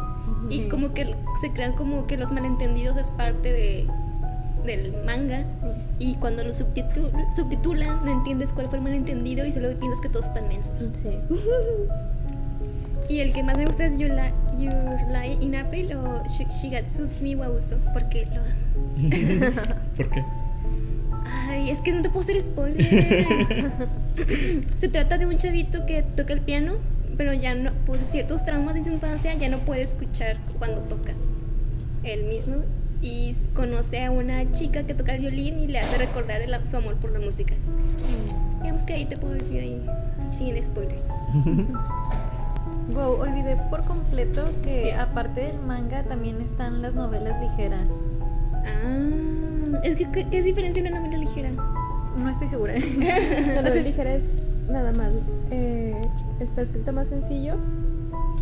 [0.49, 3.87] y como que se crean como que los malentendidos es parte de
[4.65, 5.39] del manga
[5.99, 10.09] y cuando lo subtitu- subtitulan no entiendes cuál fue el malentendido y solo piensas que
[10.09, 10.83] todos están mensos.
[10.93, 11.09] Sí.
[13.09, 17.35] Y el que más me gusta es Your Lie in April o Shi- Shigatsu Kimi
[17.35, 18.51] wa Uso, porque lo amo.
[19.95, 20.25] ¿Por qué?
[21.57, 22.87] Ay, es que no te puedo hacer spoilers.
[24.77, 26.73] Se trata de un chavito que toca el piano,
[27.17, 31.13] pero ya no, por ciertos traumas en su infancia, ya no puede escuchar cuando toca
[32.03, 32.57] él mismo.
[33.01, 36.77] Y conoce a una chica que toca el violín y le hace recordar el- su
[36.77, 37.53] amor por la música.
[38.61, 39.81] Digamos que ahí te puedo decir ahí,
[40.31, 41.07] sin spoilers.
[42.89, 47.91] Wow, olvidé por completo que aparte del manga también están las novelas ligeras.
[48.65, 49.46] Ah,
[49.83, 51.51] es que, ¿qué, qué es diferencia una novela ligera?
[52.17, 52.73] No estoy segura.
[53.53, 54.23] La novela ligera es
[54.69, 55.09] nada más.
[55.51, 55.99] eh,
[56.39, 57.55] está escrito más sencillo.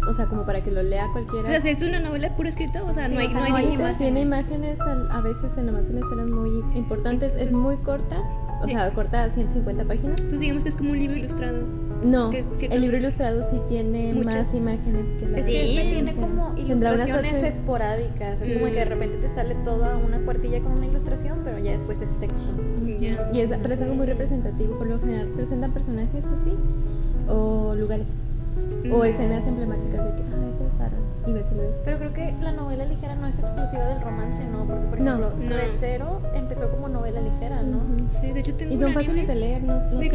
[0.08, 1.50] O sea, como para que lo lea cualquiera.
[1.50, 2.86] O sea, ¿es una novela puro escrito?
[2.86, 3.98] O sea, Sí, no hay, o sea, no hay no hay dibujos.
[3.98, 7.36] Tiene imágenes a veces en nomás en escenas muy importantes.
[7.36, 8.18] Es muy corta.
[8.62, 10.18] O sea, corta 150 páginas.
[10.22, 11.66] Entonces digamos que es como un libro ilustrado.
[12.04, 14.36] No, el libro ilustrado sí tiene Muchas.
[14.36, 18.86] más imágenes que la Es que este tiene como ilustraciones esporádicas, así como que de
[18.86, 22.52] repente te sale toda una cuartilla con una ilustración, pero ya después es texto.
[23.00, 23.30] Ya.
[23.34, 24.78] Y es, pero es algo muy representativo.
[24.78, 26.54] Por lo general presentan personajes así
[27.28, 28.10] o lugares
[28.92, 31.82] o escenas emblemáticas de que ay, se besaron y ves el beso.
[31.86, 34.66] Pero creo que la novela ligera no es exclusiva del romance, ¿no?
[34.66, 35.18] Porque, por No.
[35.18, 35.56] ejemplo, No.
[35.56, 37.82] Recero empezó como novela ligera, ¿no?
[38.10, 40.10] Sí, de hecho tengo Y son fáciles de leer, no, no muy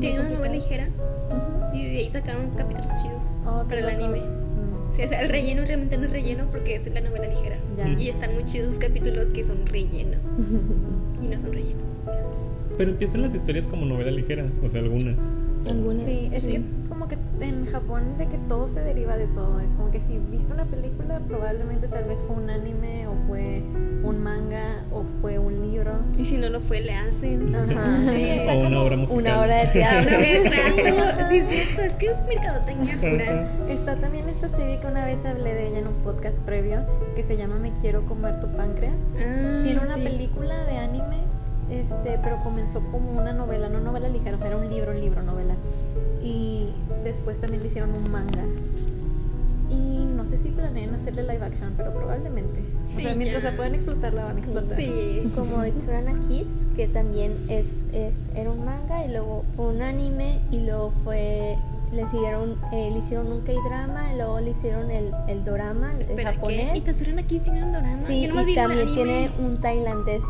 [0.00, 1.76] Tiene una novela ligera Ujú.
[1.76, 4.04] y de ahí sacaron capítulos chidos Oh, para el loco.
[4.04, 4.20] anime.
[4.20, 7.56] Mm, Sí, o sea, el relleno realmente no es relleno porque es la novela ligera.
[7.76, 7.88] Ya.
[7.88, 10.16] Y están muy chidos los capítulos que son relleno.
[11.22, 11.80] y no son relleno.
[12.80, 15.30] Pero empiezan las historias como novela ligera, o sea, algunas.
[15.68, 16.02] Algunas.
[16.02, 19.60] Sí, es que como que en Japón de que todo se deriva de todo.
[19.60, 23.62] Es como que si viste una película, probablemente tal vez fue un anime o fue
[24.02, 25.92] un manga o fue un libro.
[26.16, 27.54] Y si no lo fue, le hacen.
[27.54, 29.20] Ajá, sí, o una como- obra musical.
[29.24, 30.16] Una obra de teatro.
[30.18, 33.46] Exacto, sí es cierto, es que es mercadotecnia pura.
[33.68, 37.22] Está también esta serie que una vez hablé de ella en un podcast previo que
[37.24, 39.08] se llama Me quiero comer tu páncreas.
[39.18, 40.00] Ah, Tiene una sí.
[40.00, 41.18] película de anime,
[41.70, 45.00] este, pero comenzó como una novela, no novela ligera, o sea, era un libro, un
[45.00, 45.54] libro, novela.
[46.22, 46.68] Y
[47.04, 48.44] después también le hicieron un manga.
[49.70, 52.60] Y no sé si planean hacerle live action, pero probablemente.
[52.60, 53.50] o Sí, sea, mientras ya.
[53.52, 54.76] la puedan explotar, la van a explotar.
[54.76, 55.30] Sí.
[55.34, 60.40] Como Itsurana Kiss, que también es, es, era un manga y luego fue un anime
[60.50, 61.56] y luego fue
[61.92, 66.00] le hicieron, eh, le hicieron un K-drama y luego le hicieron el, el dorama, el
[66.00, 66.36] Espera, ¿qué?
[66.36, 66.76] japonés.
[66.76, 67.92] ¿Y Tatsuran aquí tiene un drama?
[67.96, 70.22] Sí, y también tiene un tailandés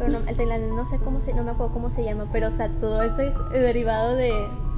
[0.00, 2.48] pero no, el tailandés no sé cómo se, no me acuerdo cómo se llama, pero
[2.48, 4.32] o sea, todo ese derivado de,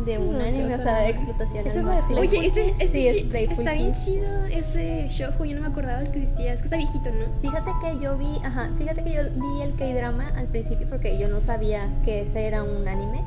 [0.05, 1.09] de un No, anime, o sea, osada.
[1.09, 1.65] explotación.
[1.67, 2.21] Eso es lo de.
[2.21, 6.03] Oye, ese, ese Sí, es Playful está bien chido ese shoujo, yo no me acordaba
[6.03, 7.27] que existía, es que está viejito, ¿no?
[7.41, 11.29] Fíjate que yo vi, ajá, fíjate que yo vi el K-drama al principio porque yo
[11.29, 13.23] no sabía que ese era un anime.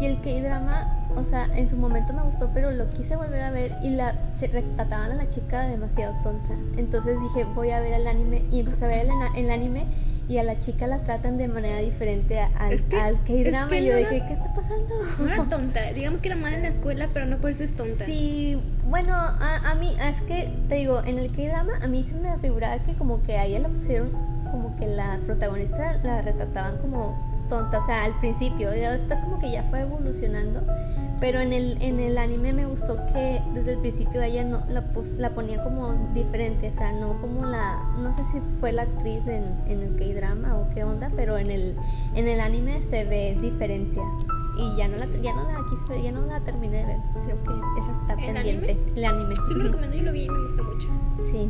[0.00, 3.50] Y el K-drama, o sea, en su momento me gustó, pero lo quise volver a
[3.50, 6.54] ver y la retrataban a la chica demasiado tonta.
[6.76, 9.10] Entonces dije, voy a ver el anime y empecé a ver el,
[9.44, 9.86] el anime
[10.28, 13.60] y a la chica la tratan de manera diferente al, Es que- al K-drama.
[13.62, 14.94] es que y yo no dije, ¿qué está pasando?
[15.18, 17.74] No era tonta, digamos que era mala en la escuela, pero no por eso es
[17.76, 18.04] tonta.
[18.04, 22.14] Sí, bueno, a, a mí, es que te digo, en el K-drama a mí se
[22.14, 24.10] me figuraba que como que a ella la pusieron,
[24.50, 27.16] como que la protagonista la retrataban como
[27.48, 30.62] tonta, o sea, al principio, y después como que ya fue evolucionando,
[31.20, 34.84] pero en el, en el anime me gustó que desde el principio ella no la,
[35.16, 39.26] la ponía como diferente, o sea, no como la, no sé si fue la actriz
[39.26, 41.76] en, en el K-drama o qué onda, pero en el,
[42.14, 44.02] en el anime se ve diferencia.
[44.58, 46.96] Y ya no la, ya no la quise ya no la terminé de ver.
[47.24, 48.70] Creo que esa está ¿El pendiente.
[48.72, 48.78] anime?
[48.96, 49.34] El anime.
[49.48, 50.88] Sí lo recomiendo y lo vi y me gustó mucho.
[51.16, 51.48] Sí.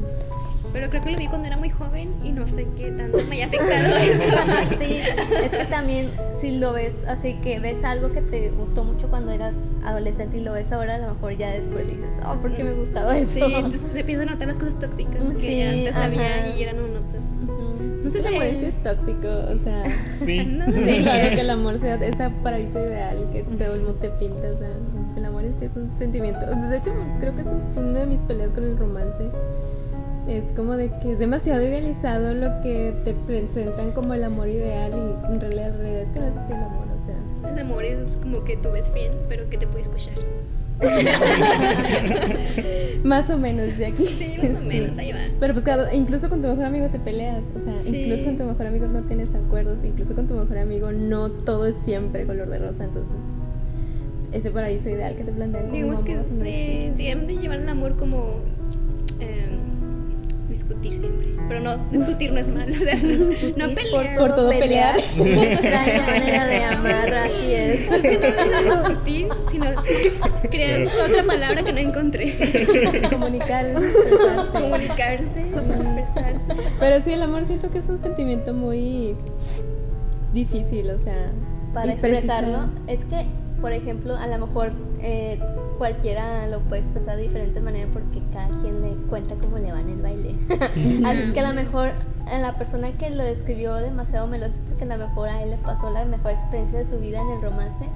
[0.70, 3.36] Pero creo que lo vi cuando era muy joven y no sé qué tanto me
[3.36, 4.36] haya afectado eso.
[4.78, 5.00] sí,
[5.42, 9.32] es que también si lo ves, así que ves algo que te gustó mucho cuando
[9.32, 12.64] eras adolescente y lo ves ahora, a lo mejor ya después dices, oh, ¿por qué
[12.64, 13.46] me gustaba eso?
[13.46, 16.04] Sí, entonces te empiezas a notar las cosas tóxicas que Sí, antes ajá.
[16.04, 17.26] había y eran no notas.
[18.08, 19.84] No sé El si amor en sí es tóxico, o sea.
[20.14, 20.44] Sí.
[20.58, 21.12] No debería.
[21.24, 24.58] raro que el amor sea ese paraíso ideal que todo el mundo te pinta, o
[24.58, 24.70] sea,
[25.14, 26.46] el amor en sí es un sentimiento.
[26.46, 26.90] De hecho,
[27.20, 29.24] creo que es una de mis peleas con el romance.
[30.28, 34.92] Es como de que es demasiado idealizado lo que te presentan como el amor ideal
[34.92, 37.16] y en realidad, en realidad es que no es así el amor, o sea.
[37.52, 40.14] El amor es como que tú ves friend, pero que te puedes escuchar.
[43.04, 44.04] Más o menos, aquí.
[44.06, 45.18] Sí, más o menos, ahí va.
[45.40, 48.02] Pero pues claro, incluso con tu mejor amigo te peleas, o sea, Sí.
[48.02, 51.66] incluso con tu mejor amigo no tienes acuerdos, incluso con tu mejor amigo no todo
[51.66, 53.16] es siempre color de rosa, entonces
[54.32, 56.92] ese paraíso ideal que te plantean como Digamos que no sí, existe.
[56.96, 58.34] digamos de llevar el amor como
[60.68, 61.28] discutir siempre.
[61.48, 64.16] Pero no, discutir no es malo, o sea, no, no pelear.
[64.18, 64.58] por todo Una
[65.44, 67.90] extraña manera de amar, así es.
[67.90, 69.66] Es que no es discutir, sino
[70.50, 72.34] crear otra palabra que no encontré.
[73.10, 74.58] comunicar, expresarte.
[74.60, 76.42] Comunicarse, expresarse.
[76.78, 79.14] Pero sí, el amor siento que es un sentimiento muy
[80.32, 81.32] difícil, o sea,
[81.72, 83.26] Para expresarlo, es que,
[83.60, 85.40] por ejemplo, a lo mejor eh,
[85.78, 89.80] cualquiera lo puede expresar de diferentes maneras porque cada quien le cuenta cómo le va
[89.80, 90.34] en el baile.
[91.04, 91.90] Así es que a lo mejor
[92.26, 95.50] a la persona que lo describió demasiado meloso es porque a lo mejor a él
[95.50, 97.88] le pasó la mejor experiencia de su vida en el romance.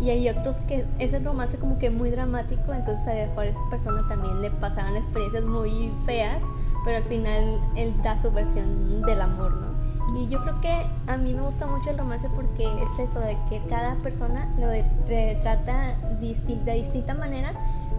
[0.00, 3.44] Y hay otros que es el romance como que muy dramático, entonces a lo mejor
[3.44, 6.42] a esa persona también le pasaban experiencias muy feas,
[6.84, 9.79] pero al final él da su versión del amor, ¿no?
[10.16, 13.36] Y yo creo que a mí me gusta mucho el romance porque es eso de
[13.48, 14.66] que cada persona lo
[15.06, 17.52] retrata distin- de distinta manera,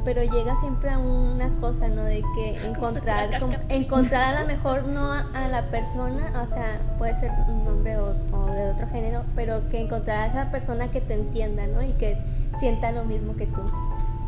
[0.04, 2.04] pero llega siempre a una cosa, ¿no?
[2.04, 6.80] De que encontrar, como- encontrar a lo mejor no a, a la persona, o sea,
[6.98, 10.90] puede ser un hombre o, o de otro género, pero que encontrar a esa persona
[10.90, 11.82] que te entienda, ¿no?
[11.84, 12.18] Y que
[12.60, 13.62] sienta lo mismo que tú.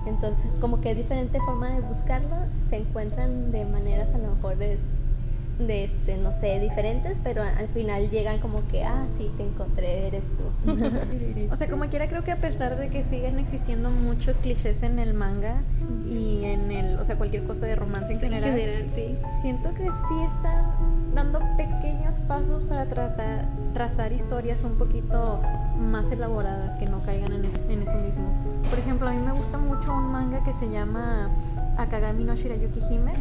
[0.05, 4.57] Entonces, como que es diferente forma de buscarlo, se encuentran de maneras a lo mejor
[4.57, 4.77] de,
[5.59, 10.07] de este, no sé, diferentes, pero al final llegan como que, ah, sí, te encontré,
[10.07, 10.43] eres tú.
[11.51, 14.97] O sea, como quiera, creo que a pesar de que siguen existiendo muchos clichés en
[14.97, 15.61] el manga
[16.07, 19.15] y en el, o sea, cualquier cosa de romance en En general, general, sí.
[19.41, 25.39] siento que sí están dando pequeños pasos para tratar, trazar historias un poquito
[25.79, 28.23] más elaboradas que no caigan en, es- en eso mismo.
[28.69, 31.29] Por ejemplo, a mí me gusta mucho un manga que se llama
[31.77, 33.13] Akagami no Shirayuki Hime,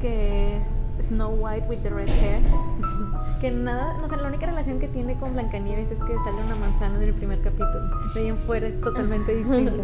[0.00, 2.42] que es Snow White with the Red Hair.
[3.40, 6.54] que nada, no sé, la única relación que tiene con Blancanieves es que sale una
[6.56, 7.88] manzana en el primer capítulo.
[8.14, 9.82] De ahí en fuera es totalmente distinta.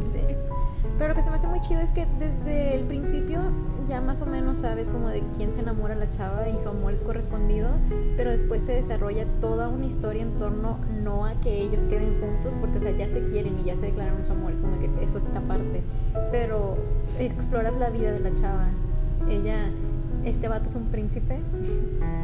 [0.97, 3.41] Pero lo que se me hace muy chido es que desde el principio
[3.89, 6.93] ya más o menos sabes como de quién se enamora la chava y su amor
[6.93, 7.71] es correspondido,
[8.17, 12.57] pero después se desarrolla toda una historia en torno no a que ellos queden juntos,
[12.61, 14.89] porque o sea, ya se quieren y ya se declararon su amor, es como que
[15.03, 15.83] eso está aparte,
[16.31, 16.77] pero
[17.19, 18.69] exploras la vida de la chava.
[19.29, 19.71] Ella,
[20.25, 21.41] este vato es un príncipe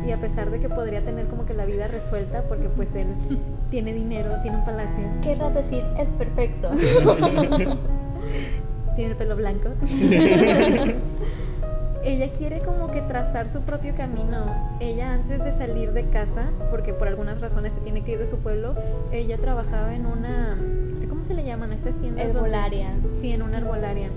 [0.07, 3.09] y a pesar de que podría tener como que la vida resuelta, porque pues él
[3.71, 6.71] tiene dinero, tiene un palacio, Querrás decir, es perfecto.
[9.01, 9.71] tiene el pelo blanco.
[12.05, 14.45] Ella quiere como que trazar su propio camino.
[14.81, 18.27] Ella antes de salir de casa, porque por algunas razones se tiene que ir de
[18.27, 18.75] su pueblo,
[19.13, 20.59] ella trabajaba en una,
[21.09, 22.33] ¿cómo se le llaman estas tiendas?
[22.33, 22.89] donde- Herbolaria.
[23.15, 24.09] Sí, en una herbolaria.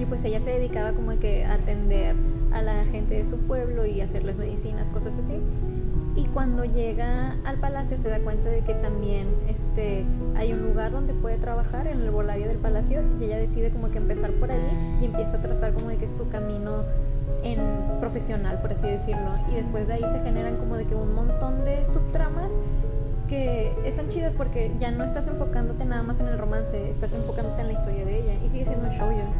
[0.00, 2.14] Y pues ella se dedicaba como que a atender
[2.52, 5.34] a la gente de su pueblo y hacerles medicinas, cosas así.
[6.18, 10.04] Y cuando llega al palacio se da cuenta de que también este,
[10.34, 13.92] hay un lugar donde puede trabajar en el volario del palacio y ella decide como
[13.92, 16.82] que empezar por ahí y empieza a trazar como de que su camino
[17.44, 17.60] en
[18.00, 19.30] profesional, por así decirlo.
[19.48, 22.58] Y después de ahí se generan como de que un montón de subtramas
[23.28, 27.60] que están chidas porque ya no estás enfocándote nada más en el romance, estás enfocándote
[27.60, 29.32] en la historia de ella y sigue siendo un shoujo.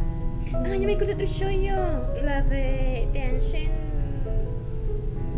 [0.54, 3.87] Ah, yo me acuerdo otro shoujo, la de, de Anshin.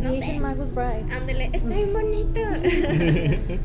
[0.01, 0.41] No sé.
[0.41, 1.05] Magus Bride.
[1.13, 2.41] Ándale, está bien bonito.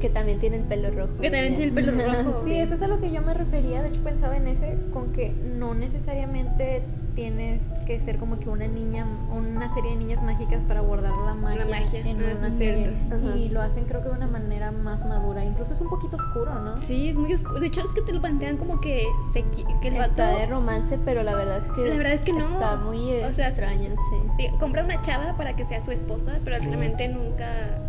[0.00, 1.16] Que también tiene el pelo rojo.
[1.20, 1.92] que también tiene el pelo
[2.24, 2.44] rojo.
[2.44, 3.82] Sí, eso es a lo que yo me refería.
[3.82, 6.82] De hecho, pensaba en ese, con que no necesariamente
[7.16, 11.34] tienes que ser como que una niña, una serie de niñas mágicas para abordar la
[11.34, 12.92] magia, magia, en ah, una serie.
[13.34, 15.44] Y lo hacen, creo que de una manera más madura.
[15.44, 16.76] Incluso es un poquito oscuro, ¿no?
[16.76, 17.58] Sí, es muy oscuro.
[17.58, 19.02] De hecho, es que te lo plantean como que,
[19.32, 21.88] se, que el vato Está de romance, pero la verdad es que.
[21.88, 22.44] La verdad es que no.
[22.46, 23.94] Está muy O sea, extraño,
[24.38, 24.48] sí.
[24.60, 27.80] compra una chava para que sea su esposa, pero realmente nunca.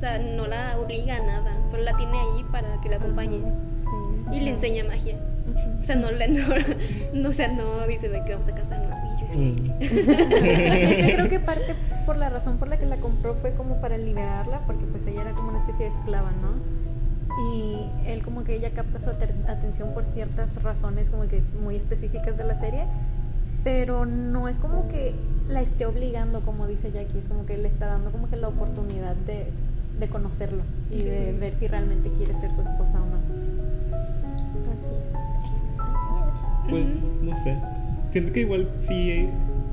[0.00, 1.68] O sea, no la obliga a nada.
[1.68, 3.42] Solo la tiene ahí para que la acompañe.
[3.68, 4.34] Sí.
[4.36, 5.16] Y le enseña magia.
[5.78, 6.46] O sea, no, le- no,
[7.12, 8.96] no, o sea, no dice de que vamos a casarnos.
[8.96, 9.78] Y yo, Mm.
[11.14, 11.74] Creo que parte
[12.06, 15.20] por la razón por la que la compró fue como para liberarla, porque pues ella
[15.20, 16.54] era como una especie de esclava, ¿no?
[17.54, 22.38] Y él como que ella capta su atención por ciertas razones como que muy específicas
[22.38, 22.86] de la serie,
[23.64, 25.14] pero no es como que
[25.46, 28.48] la esté obligando, como dice Jackie, es como que le está dando como que la
[28.48, 29.46] oportunidad de,
[30.00, 33.20] de conocerlo y de ver si realmente quiere ser su esposa o no.
[34.74, 36.70] Así es.
[36.70, 37.56] Pues no sé.
[38.10, 39.28] Siento que igual sí,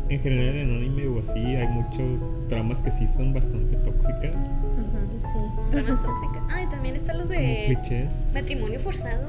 [0.10, 5.20] en general en anime o así, hay muchos tramas que sí son bastante tóxicas, Ujú.
[5.22, 5.72] Sí.
[5.72, 6.44] tramas tóxicas.
[6.52, 8.28] Ah, y también están los de clichés.
[8.34, 9.28] matrimonio forzado.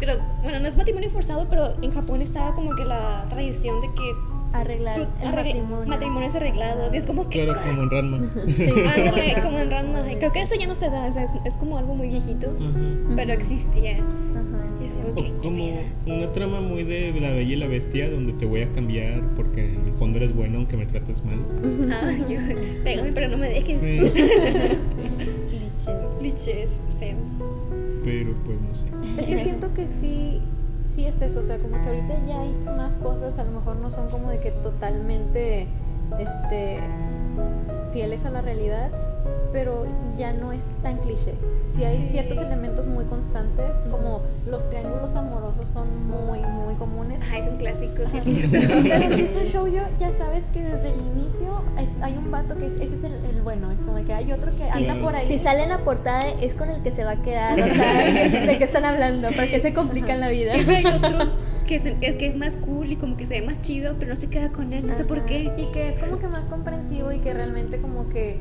[0.00, 3.88] Pero, bueno, no es matrimonio forzado, pero en Japón estaba como que la tradición de
[3.88, 4.12] que
[4.52, 5.86] Arreglar tú el arregla- matrimonio.
[5.86, 6.94] matrimonios arreglados.
[6.94, 7.44] Y es como que.
[7.44, 8.16] Claro, como en Ranma.
[8.96, 10.12] Ándale, como en Ranma.
[10.12, 12.08] Y Creo que eso ya no se da, o sea, es, es como algo muy
[12.08, 13.12] viejito, Ajá.
[13.16, 13.92] pero existía.
[13.98, 14.02] Ajá.
[14.82, 15.64] Y así como
[16.06, 19.74] una trama muy de La Bella y la Bestia, donde te voy a cambiar porque
[19.74, 21.38] en el fondo eres bueno aunque me trates mal.
[21.92, 22.38] Ah, yo,
[22.84, 23.78] pégame, pero no me dejes.
[23.80, 23.98] Sí,
[25.48, 26.08] Clichés.
[26.20, 27.42] Clichés feos.
[28.04, 28.86] pero pues no sé.
[29.20, 30.40] Es que siento que sí,
[30.84, 33.76] sí es eso, o sea, como que ahorita ya hay más cosas, a lo mejor
[33.76, 35.66] no son como de que totalmente,
[36.18, 36.80] este,
[37.92, 38.90] fieles a la realidad,
[39.52, 39.86] pero
[40.18, 41.34] ya no es tan cliché.
[41.64, 47.22] Sí hay ciertos elementos muy constantes, como los triángulos amorosos son muy, muy comunes.
[47.22, 48.48] Ajá, es un clásico, sí, sí.
[48.50, 52.30] Pero si es un show yo, ya sabes que desde el inicio es- hay un
[52.30, 54.94] vato que es, ese es el, el bueno, es como que hay otro que anda
[54.96, 55.26] por ahí.
[55.26, 57.58] Si sale en la portada es con el que se va a quedar.
[57.60, 58.04] O sea,
[58.46, 59.28] ¿de qué están hablando?
[59.36, 60.52] Porque se complican la vida.
[60.54, 61.18] Siempre hay otro
[61.66, 64.20] que es, que es más cool y como que se ve más chido, pero no
[64.20, 65.52] se queda con él, no sé por qué.
[65.56, 68.38] Y que es como que más comprensivo y que realmente como que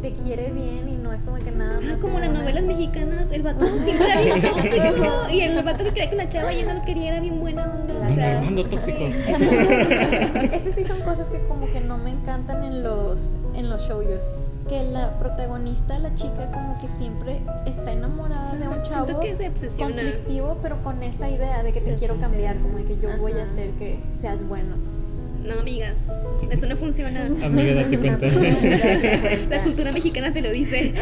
[0.00, 2.00] te quiere bien y no es como que nada Ah, más.
[2.02, 6.08] como las novelas mexicanas, el vato siempre era bien tóxico y el vato que quería
[6.08, 8.08] con la chava ya no lo quería, era bien buena onda.
[8.08, 9.04] O sea, Ando tóxico.
[9.04, 14.28] Estas sí son cosas que como que no me encantan en los en los shows.
[14.68, 19.34] Que la protagonista, la chica, como que siempre está enamorada de un chavo Siento que
[19.34, 19.94] se obsesiona.
[19.94, 23.32] conflictivo, pero con esa idea de que te quiero cambiar, como de que yo voy
[23.32, 24.76] a hacer que seas bueno.
[25.44, 26.10] No, amigas,
[26.50, 27.26] eso no funciona.
[27.44, 28.26] Amiga, date cuenta.
[29.48, 30.92] La cultura mexicana te lo dice.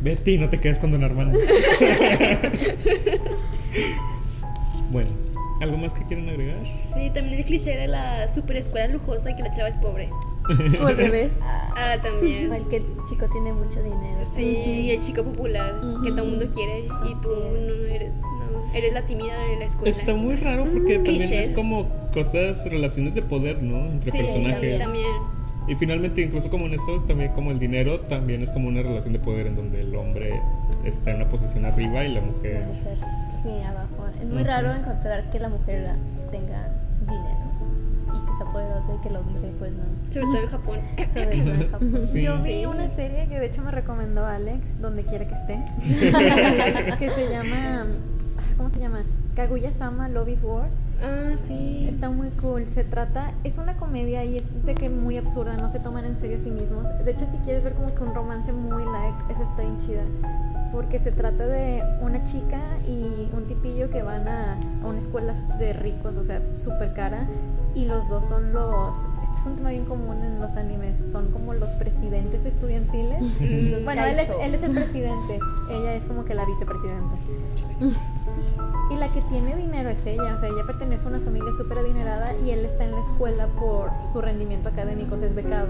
[0.00, 1.38] Betty, no te quedes con Don Armando.
[4.90, 5.10] bueno,
[5.60, 6.58] ¿algo más que quieran agregar?
[6.82, 10.08] Sí, también el cliché de la super escuela lujosa y que la chava es pobre.
[10.82, 11.32] O al revés.
[11.42, 12.50] Ah, también.
[12.50, 14.18] O el que el chico tiene mucho dinero.
[14.34, 18.72] Sí, y el chico popular que todo el mundo quiere y tú no eres, no,
[18.74, 19.90] eres la tímida de la escuela.
[19.90, 21.50] Está muy raro porque también Clichés.
[21.50, 23.86] es como cosas, relaciones de poder, ¿no?
[23.90, 24.54] Entre Sí, personajes.
[24.54, 25.38] también, también.
[25.68, 29.12] Y finalmente, incluso como en eso, también como el dinero, también es como una relación
[29.12, 30.40] de poder en donde el hombre
[30.82, 32.64] está en una posición arriba y la La mujer.
[33.42, 34.06] sí, abajo.
[34.18, 35.94] Es muy raro encontrar que la mujer
[36.32, 36.72] tenga
[38.38, 39.84] sea poderosa y que la mujer pues no.
[40.12, 40.78] Sobre todo en Japón.
[41.12, 41.98] Sobre todo en Japón.
[42.02, 42.22] Sí.
[42.22, 42.66] Yo vi Sí.
[42.66, 45.62] una serie que de hecho me recomendó Alex, donde quiera que esté,
[46.98, 47.86] que se llama,
[48.56, 49.02] ¿cómo se llama?
[49.34, 50.68] Kaguya-sama Love is War.
[51.02, 51.86] Ah, sí.
[51.88, 52.66] Está muy cool.
[52.66, 56.16] Se trata, es una comedia y es de que muy absurda, no se toman en
[56.16, 56.88] serio a sí mismos.
[57.04, 60.02] De hecho, si quieres ver como que un romance muy light, esa está bien chida.
[60.72, 65.32] Porque se trata de una chica y un tipillo que van a, a una escuela
[65.58, 67.26] de ricos, o sea, súper cara.
[67.78, 71.30] Y los dos son los, este es un tema bien común en los animes, son
[71.30, 73.24] como los presidentes estudiantiles.
[73.84, 75.38] Bueno, él es, él es el presidente,
[75.70, 77.16] ella es como que la vicepresidenta.
[78.90, 81.78] Y la que tiene dinero es ella, o sea, ella pertenece a una familia súper
[81.78, 85.68] adinerada y él está en la escuela por su rendimiento académico, o sea, es becado.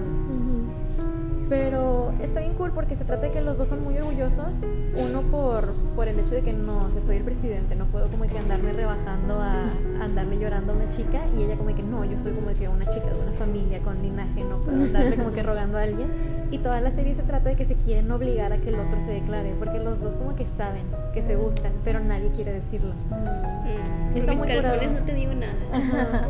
[1.48, 4.60] Pero está bien cool porque se trata de que los dos son muy orgullosos.
[4.96, 8.10] Uno por, por el hecho de que no, o sea, soy el presidente, no puedo
[8.10, 9.64] como que andarme rebajando a,
[10.00, 11.20] a andarle llorando a una chica.
[11.34, 14.02] Y ella como que no, yo soy como que una chica de una familia con
[14.02, 16.10] linaje, no puedo andarle como que rogando a alguien.
[16.50, 19.00] Y toda la serie se trata de que se quieren obligar a que el otro
[19.00, 20.84] se declare, porque los dos como que saben
[21.14, 22.92] que se gustan, pero nadie quiere decirlo.
[23.10, 24.62] Mm, Está por mis muy curado.
[24.62, 26.28] calzones no te digo nada.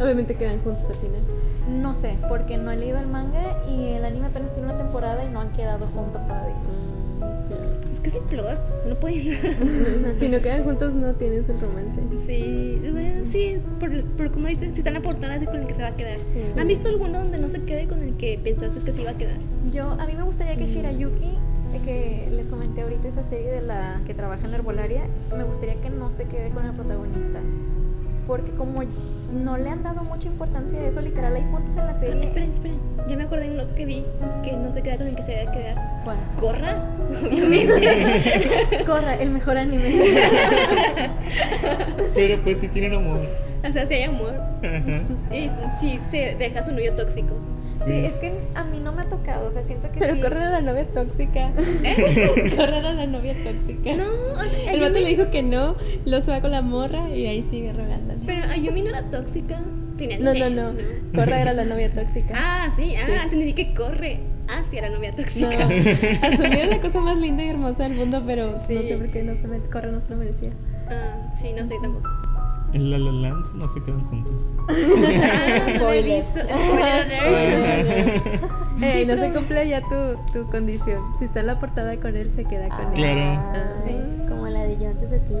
[0.00, 1.20] Obviamente quedan juntos al final.
[1.68, 5.24] No sé, porque no he leído el manga y el anime apenas tiene una temporada
[5.24, 6.56] y no han quedado juntos todavía.
[7.90, 9.24] Es que es un plot, no pueden.
[10.18, 12.00] Si no quedan juntos, no tienes el romance.
[12.24, 15.66] Sí, bueno, sí, por, por como dicen, si está en la portada es con el
[15.66, 16.18] que se va a quedar.
[16.58, 19.14] ¿Han visto alguno donde no se quede con el que pensaste que se iba a
[19.14, 19.36] quedar?
[19.72, 21.38] Yo, a mí me gustaría que Shirayuki,
[21.72, 25.02] eh, que les comenté ahorita esa serie de la que trabaja en la herbolaria,
[25.36, 27.40] me gustaría que no se quede con el protagonista.
[28.26, 28.82] Porque como
[29.34, 32.24] no le han dado mucha importancia a eso, literal hay puntos en la serie.
[32.24, 32.78] Esperen, esperen.
[33.08, 34.04] Ya me acordé de uno que vi
[34.42, 36.02] que no se queda con el que se a quedar.
[36.04, 36.82] Bueno, Corra,
[37.26, 38.84] obviamente.
[38.86, 39.84] Corra, el mejor anime.
[42.14, 43.20] Pero pues sí tienen amor.
[43.68, 44.34] o sea, si hay amor.
[45.32, 45.48] Y
[45.80, 47.34] sí, se deja a su novio tóxico.
[47.84, 50.20] Sí, es que a mí no me ha tocado, o sea, siento que Pero sí.
[50.22, 51.50] Corra era la novia tóxica.
[52.56, 53.94] Corra era la novia tóxica.
[53.96, 55.74] No, o sea, El vato Ayumi- le dijo que no,
[56.06, 58.03] lo se va con la morra y ahí sigue rogándole.
[58.54, 59.58] Ayumi no era tóxica.
[59.98, 60.78] Tenía No, no, dinero, no.
[61.18, 62.34] Corra era la novia tóxica.
[62.36, 65.68] Ah, sí, ah, entendí que corre hacia la novia No, tóxica.
[66.22, 68.74] asumir es la cosa más linda y hermosa del mundo, pero Sí.
[68.74, 70.50] no sé por qué no se me, Corra no se lo merecía.
[70.90, 72.08] Ah, sí, no sé tampoco.
[72.72, 74.34] En La La Land no se quedan juntos.
[74.68, 74.76] Ah, no
[75.78, 76.24] Spoiler.
[76.24, 77.06] Spoiler
[79.06, 80.98] no se cumple ya tu, tu condición.
[81.18, 82.94] Si está en la portada con él, se queda con él.
[82.94, 83.20] Claro.
[83.22, 83.94] Ah, Sí.
[84.28, 85.34] Como la de yo antes de ti.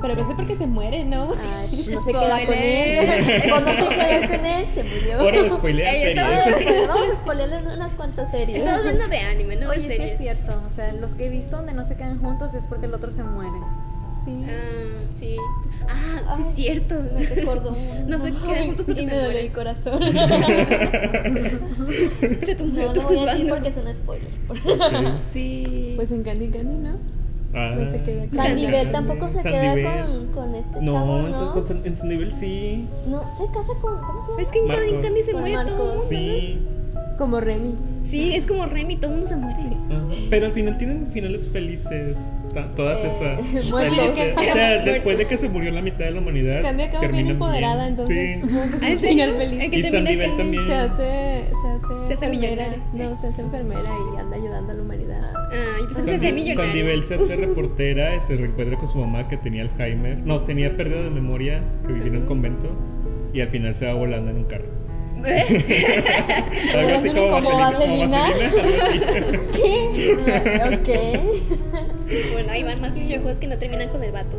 [0.00, 1.30] Pero a veces porque se muere, ¿no?
[1.30, 1.30] Ay,
[1.94, 3.52] no se queda con él.
[3.52, 5.42] o no se quedó con él, se murió.
[5.42, 6.88] De spoilear Ey, series.
[6.88, 8.58] Vamos a spoilerle unas cuantas series.
[8.58, 9.70] Estamos hablando de anime, ¿no?
[9.70, 10.18] Oye, de sí es series.
[10.18, 12.94] cierto, o sea, los que he visto donde no se quedan juntos es porque el
[12.94, 13.58] otro se muere.
[14.24, 14.44] Sí.
[14.46, 15.36] Ah, sí.
[15.88, 16.94] Ah, sí es cierto.
[17.14, 17.74] Me recordó.
[18.06, 20.00] No se quedan juntos porque y se me duele el corazón.
[22.20, 24.28] Se tumbó No, no voy a decir porque es un spoiler.
[25.32, 25.92] Sí.
[25.96, 26.98] Pues en Candy Candy, ¿no?
[27.52, 27.74] Ah.
[27.76, 30.26] No se queda con Sandivel tampoco se queda Sandivel.
[30.30, 31.26] con, con este chavo, No,
[31.84, 32.88] en nivel sí.
[33.08, 34.00] No, se casa con.
[34.00, 34.42] ¿Cómo se llama?
[34.42, 34.92] es que en Marcos.
[35.02, 36.02] Candy se muere todo.
[36.02, 36.62] Sí.
[37.20, 37.74] Como Remy.
[38.02, 39.58] Sí, es como Remy, todo el mundo se muere.
[39.90, 40.02] Ajá.
[40.30, 42.16] Pero al final tienen finales felices.
[42.74, 43.46] Todas Eh, esas.
[43.70, 44.32] Felices.
[44.38, 46.62] O sea, después de que se murió la mitad de la humanidad.
[46.62, 48.48] Candy acaba bien empoderada, entonces Sí.
[48.48, 49.62] es ¿Ah, un final feliz.
[49.64, 50.66] El que Y Candy también.
[50.66, 52.30] Se hace, se hace, Se hace enfermera.
[52.30, 52.82] millonaria.
[52.94, 53.80] No, se hace enfermera
[54.16, 55.20] y anda ayudando a la humanidad.
[55.34, 55.50] Ah,
[55.82, 56.64] yo pensé que se hacía Sandy, millonario.
[56.64, 60.20] Sandivel se hace reportera y se reencuentra con su mamá que tenía Alzheimer.
[60.20, 62.70] No, tenía pérdida de memoria, que vivía en un convento.
[63.34, 64.79] Y al final se va volando en un carro.
[66.96, 68.70] Así como, ¿Como vaselina, vaselina?
[70.84, 71.20] ¿Qué?
[72.32, 74.38] Bueno, ahí van más juegos que no terminan con el vato.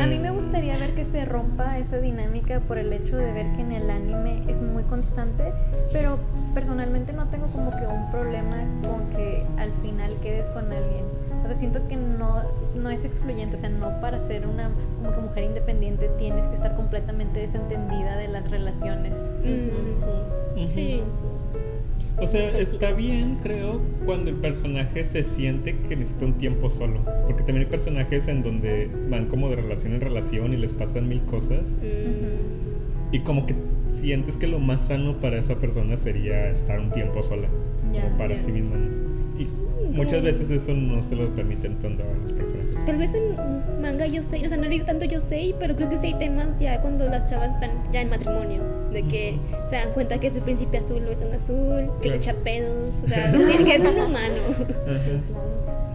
[0.00, 3.52] A mí me gustaría ver que se rompa esa dinámica por el hecho de ver
[3.52, 5.52] que en el anime es muy constante,
[5.92, 6.18] pero
[6.54, 11.04] personalmente no tengo como que un problema con que al final quedes con alguien.
[11.50, 12.44] O sea, siento que no,
[12.76, 16.54] no es excluyente, o sea, no para ser una como que mujer independiente tienes que
[16.54, 19.18] estar completamente desentendida de las relaciones.
[19.42, 21.02] Mm, Sí, Sí.
[22.20, 27.00] O sea, está bien, creo, cuando el personaje se siente que necesita un tiempo solo.
[27.26, 31.08] Porque también hay personajes en donde van como de relación en relación y les pasan
[31.08, 31.78] mil cosas.
[33.10, 37.24] Y como que sientes que lo más sano para esa persona sería estar un tiempo
[37.24, 37.48] sola.
[37.92, 38.40] Ya, como para ya.
[38.44, 38.76] sí misma.
[39.40, 42.84] Y muchas veces eso no se lo permiten tanto a los personajes.
[42.84, 45.88] Tal vez en manga yo sé, o sea, no digo tanto yo sé, pero creo
[45.88, 48.62] que sí hay temas ya cuando las chavas están ya en matrimonio,
[48.92, 49.38] de que
[49.70, 52.34] se dan cuenta que es el príncipe azul o es un azul, que se echa
[52.34, 53.32] pedos, o sea,
[53.64, 54.42] que es un humano.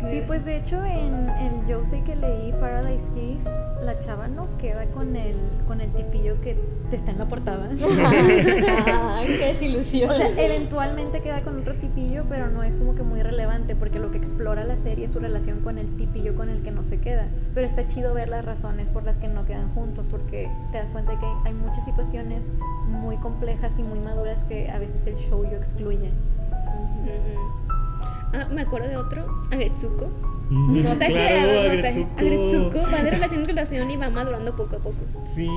[0.09, 3.45] Sí, pues de hecho en el Yosei que leí Paradise Kiss,
[3.81, 5.35] la chava no queda con el
[5.67, 6.55] con el tipillo que
[6.89, 7.69] te está en la portada.
[9.17, 10.09] Ay, qué desilusión.
[10.09, 13.99] O sea, eventualmente queda con otro tipillo, pero no es como que muy relevante porque
[13.99, 16.83] lo que explora la serie es su relación con el tipillo con el que no
[16.83, 17.27] se queda.
[17.53, 20.91] Pero está chido ver las razones por las que no quedan juntos porque te das
[20.91, 22.51] cuenta de que hay muchas situaciones
[22.87, 26.11] muy complejas y muy maduras que a veces el shoujo excluye.
[27.03, 27.55] Ujú.
[28.33, 30.34] Ah, me acuerdo de otro, Agretsuko.
[30.49, 31.77] No se ha Claro, creado, no sé.
[31.77, 32.19] Agretsuko.
[32.19, 34.95] Agretsuko va de relación en relación y va madurando poco a poco.
[35.23, 35.49] Sí.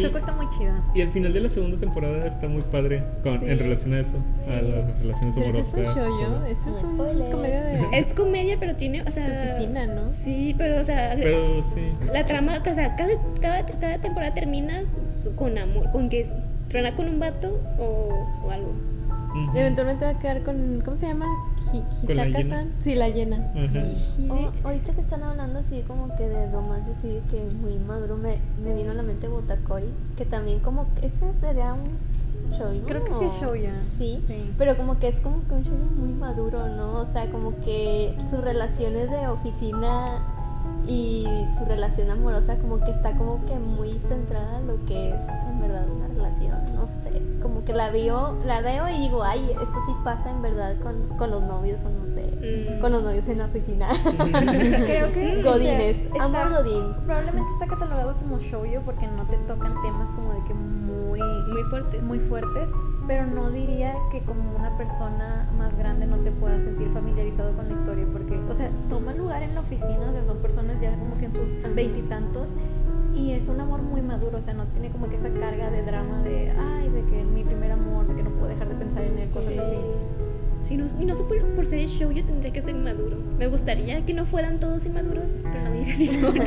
[0.00, 0.80] Choco está muy chida.
[0.94, 3.44] y el final de la segunda temporada está muy padre con, Sí.
[3.48, 4.16] en relación a eso.
[4.34, 4.50] Sí.
[4.52, 6.06] A las relaciones Pero ese es un amorosas.
[6.06, 7.80] show No es un comedia de.
[7.98, 9.28] Es comedia, pero tiene, o sea.
[9.28, 10.04] De oficina, ¿no?
[10.04, 11.14] Sí, pero, o sea.
[11.20, 11.80] Pero sí.
[12.12, 14.82] La trama, o sea, cada, cada, cada temporada termina
[15.36, 16.28] con amor, con que
[16.68, 18.72] truena con un vato o, o algo.
[19.54, 20.82] Eventualmente va a quedar con.
[20.84, 21.26] ¿Cómo se llama?
[21.72, 22.72] Hi- ¿Con la Hisaka-san.
[22.78, 23.50] Sí, la llena.
[23.54, 23.84] Ajá.
[24.30, 28.38] Oh, ahorita que están hablando así como que de romance así que muy maduro me,
[28.62, 29.84] me vino a la mente Botakoi
[30.16, 31.88] que también como ese sería un
[32.52, 33.74] show Creo que sí es shoujo.
[33.74, 34.52] sí, Sí.
[34.58, 38.14] pero como que es como que un show muy maduro no o sea como que
[38.26, 40.04] sus relaciones de oficina
[40.86, 41.26] y
[41.56, 45.60] su relación amorosa como que está como que muy centrada en lo que es en
[45.60, 47.10] verdad una relación no sé
[47.40, 51.06] como que la veo la veo y digo ay esto sí pasa en verdad con,
[51.16, 52.80] con los novios o no sé Mm.
[52.80, 53.86] con los novios en la oficina
[54.32, 56.94] Creo que Godines, o sea, amor Godín.
[57.04, 61.62] Probablemente está catalogado como shoujo porque no te tocan temas como de que muy Muy
[61.70, 62.02] fuertes.
[62.02, 62.72] muy fuertes,
[63.06, 67.68] pero no diría que como una persona más grande no te puedas sentir familiarizado con
[67.68, 70.96] la historia porque, o sea, toma lugar en la oficina, o sea, son personas ya
[70.96, 72.54] como que en sus veintitantos
[73.14, 75.82] y es un amor muy maduro, o sea, no tiene como que esa carga de
[75.82, 79.02] drama de, ay, de que mi primer amor, de que no puedo dejar de pensar
[79.02, 79.76] en él, cosas así.
[80.62, 83.16] Sí, no, y no sé por, por ser show yo tendría que ser maduro.
[83.36, 86.38] Me gustaría que no fueran todos inmaduros, pero la mayoría sí son.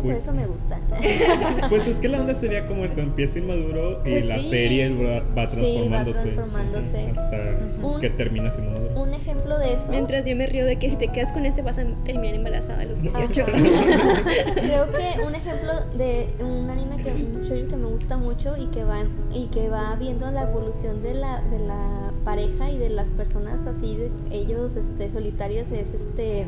[0.00, 0.78] Que por Pues eso me gusta.
[1.68, 4.48] Pues es que la onda sería como eso, empieza inmaduro y Pues la sí.
[4.50, 6.28] serie va, va Sí, va transformándose.
[6.32, 7.06] transformándose.
[7.10, 9.00] Hasta Un- que termina siendo maduro.
[9.02, 9.90] Un ejemplo de eso.
[9.90, 12.82] Mientras yo me río de que si te quedas con ese vas a terminar embarazada
[12.82, 13.44] a los 18.
[14.54, 18.66] Creo que un ejemplo de un anime que un shoujo que me gusta mucho y
[18.66, 22.90] que va y que va viendo la evolución de la de la pareja y de
[22.90, 26.46] las personas así de ellos este solitarios es este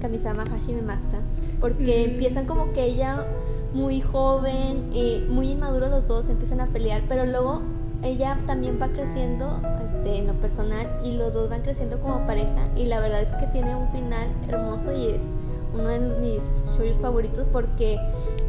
[0.00, 1.18] Kamisama Hashime Masta
[1.60, 3.26] porque empiezan como que ella
[3.74, 7.62] muy joven y muy inmaduro los dos empiezan a pelear pero luego
[8.02, 12.68] ella también va creciendo este, en lo personal y los dos van creciendo como pareja
[12.76, 15.30] y la verdad es que tiene un final hermoso y es
[15.74, 17.98] uno de mis shows favoritos porque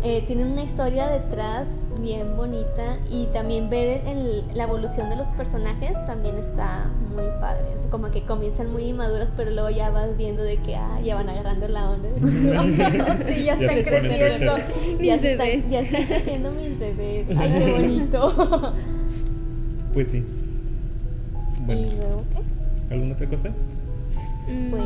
[0.04, 5.16] eh, tiene una historia detrás bien bonita y también ver el- el- la evolución de
[5.16, 7.64] los personajes también está muy padre.
[7.76, 11.00] O sea, como que comienzan muy inmaduros, pero luego ya vas viendo de que ah,
[11.02, 12.10] ya van agarrando la onda.
[13.26, 14.54] sí, ya Ya están creciendo.
[15.00, 17.30] Ya, están, ya están creciendo mis bebés.
[17.38, 18.74] Ay, qué bonito.
[19.94, 20.26] Pues sí.
[21.70, 22.94] ¿Y luego qué?
[22.94, 23.50] ¿alguna otra cosa?
[24.48, 24.84] Mm, Pues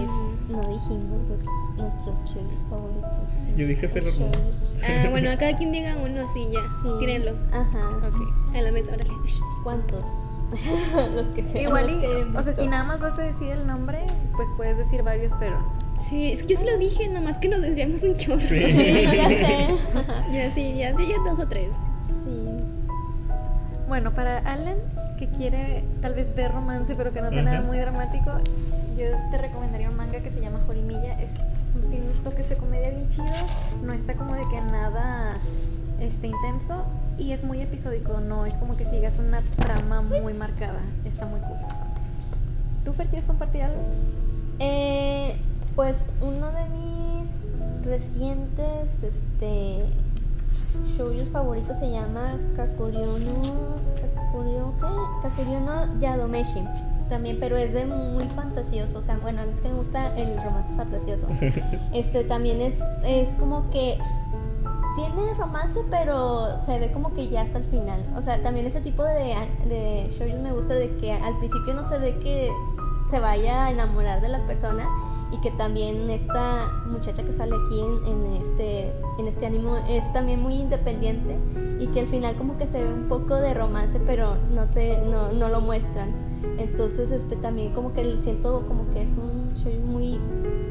[0.50, 1.42] no dijimos los,
[1.78, 3.48] nuestros shows favoritos.
[3.56, 4.32] Yo dije Moon.
[4.32, 4.74] Shows.
[4.84, 6.60] Ah, bueno, a cada quien diga uno así ya.
[6.82, 6.90] Sí.
[7.00, 7.32] Tírenlo.
[7.52, 7.90] Ajá.
[8.56, 9.12] A la mesa, órale.
[9.64, 10.06] ¿Cuántos?
[11.16, 13.68] los que se Igual, los que o sea, si nada más vas a decir el
[13.68, 14.06] nombre,
[14.36, 15.58] pues puedes decir varios, pero
[15.98, 18.40] Sí, es que yo se lo dije, nada más que nos desviamos un chorro.
[18.40, 18.56] Sí,
[19.16, 19.68] ya sé.
[20.34, 21.76] ya sí, ya, ya dos o tres.
[22.24, 22.57] Sí.
[23.88, 24.76] Bueno, para Alan,
[25.18, 28.32] que quiere tal vez ver romance, pero que no sea nada muy dramático,
[28.98, 31.18] yo te recomendaría un manga que se llama Jorimilla.
[31.22, 33.26] Es, tiene un toque de comedia bien chido,
[33.84, 35.38] no está como de que nada
[36.02, 36.86] este, intenso
[37.18, 41.40] y es muy episódico, no es como que sigas una trama muy marcada, está muy
[41.40, 41.58] cool.
[42.84, 43.82] ¿Tú, Fer, quieres compartir algo?
[44.60, 45.38] Eh,
[45.76, 49.80] pues uno de mis recientes este
[50.86, 53.78] shows favoritos se llama Kakuryono.
[55.22, 56.64] Kakuryono Yadomeshi
[57.10, 60.16] también pero es de muy fantasioso o sea bueno a mí es que me gusta
[60.18, 61.28] el romance fantasioso
[61.94, 63.98] este también es es como que
[64.98, 68.04] tiene romance, pero se ve como que ya hasta el final.
[68.16, 69.36] O sea, también ese tipo de,
[69.66, 72.52] de shows me gusta de que al principio no se ve que
[73.08, 74.88] se vaya a enamorar de la persona
[75.32, 80.12] y que también esta muchacha que sale aquí en, en este en este anime es
[80.14, 81.38] también muy independiente
[81.80, 85.00] y que al final como que se ve un poco de romance pero no sé
[85.10, 86.28] no, no lo muestran.
[86.60, 90.20] Entonces este también como que lo siento como que es un show muy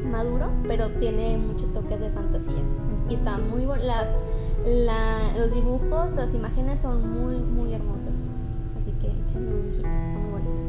[0.09, 2.63] maduro pero tiene mucho toques de fantasía.
[3.09, 4.21] Y está muy las
[4.65, 8.33] la- los dibujos las imágenes son muy muy hermosas
[8.87, 10.63] así que échenle un ojito está muy bonito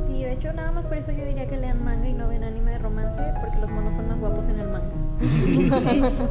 [0.00, 2.44] Sí, de hecho, nada más por eso yo diría que lean manga y no ven
[2.44, 4.92] anime de romance, porque los monos son más guapos en el manga.
[5.18, 5.70] Sí.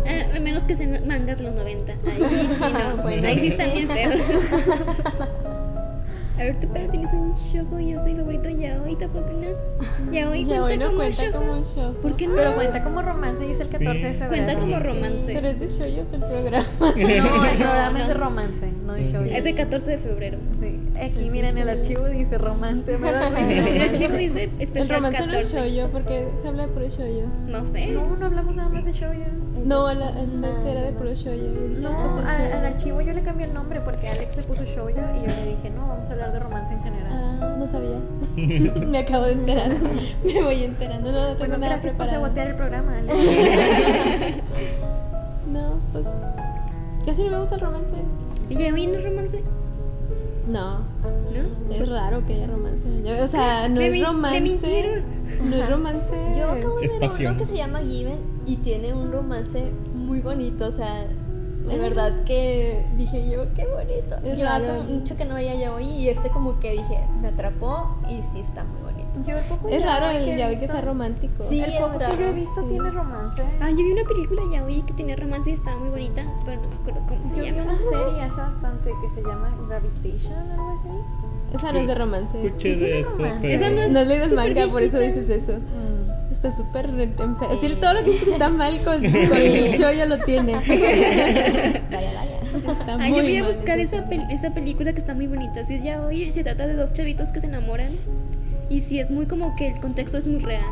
[0.08, 1.92] Ah, a menos que sean mangas los 90.
[1.92, 2.00] Ahí
[2.48, 3.02] sí, no.
[3.04, 3.48] Bueno, ahí sí sí.
[3.50, 4.22] están bien feos.
[6.38, 10.12] A ver, tú, pero tienes un show yo soy favorito yaoi, tampoco no.
[10.12, 11.40] Yaoi Ya cuenta hoy no como cuenta shoujo.
[11.40, 11.94] como show.
[12.02, 12.36] ¿Por qué no?
[12.36, 14.04] Pero cuenta como romance y es el 14 de Sí.
[14.20, 14.28] febrero.
[14.30, 15.34] Cuenta como romance.
[15.34, 16.66] Pero es de shoyos el programa.
[16.80, 19.24] No, el programa No, es de romance, no de show.
[19.24, 20.38] Es el 14 de febrero.
[20.60, 20.80] Sí.
[21.02, 25.52] Aquí miren el archivo dice romance, pero El archivo dice El especial romance no es
[25.52, 25.60] 14.
[25.70, 27.26] shoyo porque se habla de puro shoyo.
[27.48, 27.88] No sé.
[27.88, 29.12] no, no hablamos nada más de show
[29.68, 29.76] ya.
[29.76, 31.36] No, la, el Ah, era de puro shoyo.
[31.44, 34.64] Yo dije, No, es al, archivo yo le cambié el nombre porque Alex le puso
[34.64, 37.12] shoujo y yo le dije, no, vamos a hablar de romance en general.
[37.12, 37.98] Ah, no sabía.
[38.88, 39.72] Me acabo de enterar.
[40.26, 41.12] Me voy enterando.
[41.12, 42.24] No, no tengo bueno, nada gracias por preparado.
[42.26, 43.14] sabotear el programa, Alex.
[45.52, 46.06] No, pues.
[47.06, 47.94] Casi no me gusta el romance.
[48.50, 49.42] ¿Y yaoi no es romance?
[50.48, 50.80] No.
[50.80, 51.74] ¿No?
[51.74, 52.86] Es raro que haya romance.
[53.22, 54.42] O sea, no Me es min- me romance.
[54.42, 55.04] mintieron.
[55.44, 56.16] No es romance.
[56.36, 57.32] Yo acabo de Es ver pasión.
[57.34, 62.24] uno que se llama Given y tiene un romance muy bonito, o sea, de verdad
[62.24, 64.16] que dije yo, qué bonito.
[64.24, 64.84] Es yo hace raro.
[64.84, 68.64] mucho que no veía yaoi y este como que dije, me atrapó y sí está
[68.64, 68.98] muy bonito.
[69.28, 71.44] Yo el poco Es raro el yaoi yaoi que visto- sea romántico.
[71.44, 72.68] Sí, El poco que yo he visto sí.
[72.70, 73.44] tiene romance.
[73.60, 76.70] Ah, yo vi una película yaoi que tenía romance y estaba muy bonita, pero no
[76.70, 77.64] me acuerdo cómo se Yo vi llama.
[77.72, 80.88] una serie hace bastante que se llama Gravitation, algo así.
[81.54, 82.38] Esa no es de romance.
[82.38, 83.38] Escuché tiene de eso, romance.
[83.42, 83.54] pero.
[83.56, 85.54] Esa no es- No has leído manga, por eso dices eso.
[85.60, 86.32] Mm.
[86.32, 87.38] Está súper enfermo.
[87.62, 90.54] Sí, todo lo que está mal con, con el show ya lo tiene.
[91.92, 92.38] Vaya, vaya.
[92.72, 95.64] Está Ah, yo voy a buscar esa esa, pel- esa película que está muy bonita.
[95.64, 97.90] Si es yaoi y se trata de dos chavitos que se enamoran.
[98.70, 100.64] Y si es muy como que el contexto es muy real.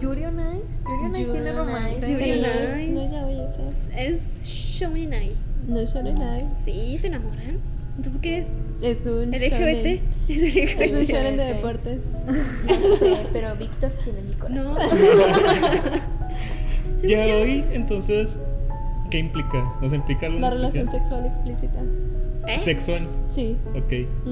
[0.00, 0.82] Yuri on Ice.
[0.88, 2.12] Yuri on Ice tiene romance.
[2.12, 2.86] Yuri Sí, on no Ice.
[2.92, 4.00] No es yaoi esa.
[4.00, 4.42] Es
[4.78, 5.10] shounen
[5.68, 6.40] No es shonen ai.
[6.56, 7.58] Sí, se enamoran.
[7.96, 8.52] Entonces, ¿qué es?
[8.82, 9.50] Es un LGBT.
[9.50, 9.86] shonen.
[10.28, 10.80] Es LGBT.
[10.80, 12.00] Es un shonen de deportes.
[12.66, 14.76] No sé, pero Víctor tiene mi corazón.
[17.02, 17.08] No.
[17.08, 18.38] Ya hoy, entonces,
[19.10, 19.72] ¿qué implica?
[19.80, 21.80] ¿Nos implica algo La relación sexual explícita.
[22.48, 22.58] ¿Eh?
[22.60, 22.98] sexual?
[23.30, 23.56] Sí.
[23.76, 23.88] Ok.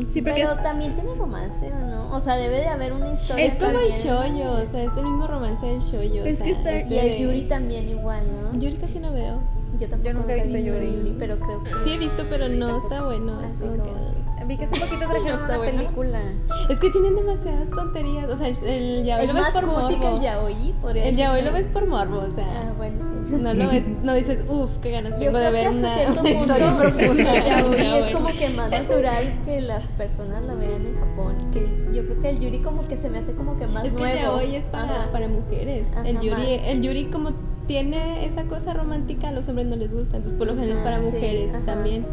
[0.07, 2.17] Sí, porque Pero es- también tiene romance, ¿o no?
[2.17, 3.45] O sea, debe de haber una historia.
[3.45, 6.23] Es como el shoyo, o sea, es el mismo romance del shoyo.
[6.23, 8.59] o Es que está- es Y el de- Yuri también igual, ¿no?
[8.59, 9.41] Yuri casi no veo.
[9.79, 10.93] Yo tampoco Yo nunca he visto Yuri.
[10.97, 11.17] Yuri.
[11.19, 12.93] pero creo que Sí he visto, pero no tampoco.
[12.95, 13.39] está bueno.
[13.41, 15.79] Así como que- Vi que hace poquito trajeron Está una bueno.
[15.79, 16.21] película.
[16.69, 18.29] Es que tienen demasiadas tonterías.
[18.29, 20.17] O sea, el, yaoi Es lo ves más por cursi que morbo.
[20.17, 20.75] el yaoi,
[21.09, 22.45] El yaoi lo ves por morbo, o sea.
[22.51, 23.37] Ah, bueno, sí.
[23.37, 25.79] No lo ves, no dices, uff, qué ganas Yo tengo creo de que ver hasta
[25.79, 27.35] una, cierto punto profunda.
[27.37, 31.37] el yaoi es como que más natural que las personas la vean en Japón.
[31.51, 31.61] Que
[31.95, 33.99] yo creo que el Yuri como que se me hace como que más Es que
[33.99, 34.15] nuevo.
[34.19, 35.87] el yaoi es para, para mujeres.
[35.93, 37.31] Ajá, el, yuri, el yuri como
[37.67, 40.17] tiene esa cosa romántica, a los hombres no les gusta.
[40.17, 41.65] Entonces, por lo general es para sí, mujeres ajá.
[41.65, 42.07] también.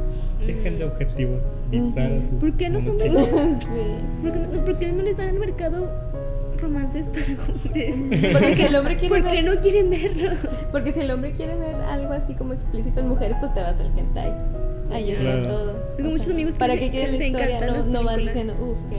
[0.46, 2.32] Dejen de objetivizar a sus.
[2.40, 3.40] ¿Por qué los hombres monochicos.
[3.64, 3.70] sí.
[4.22, 5.92] ¿Por qué, no, por qué no les dan al mercado
[6.60, 8.32] romances para hombres?
[8.34, 10.30] Porque si el hombre quiere ¿Por qué ver, no quieren verlo?
[10.72, 13.80] porque si el hombre quiere ver algo así como explícito en mujeres, pues te vas
[13.80, 14.34] al hentai.
[14.92, 15.48] Ahí está Claro.
[15.48, 15.72] todo.
[15.98, 17.48] Tengo O muchos amigos que ¿Para que quieren la les historia?
[17.56, 18.98] encantan No, las no van diciendo, uff, qué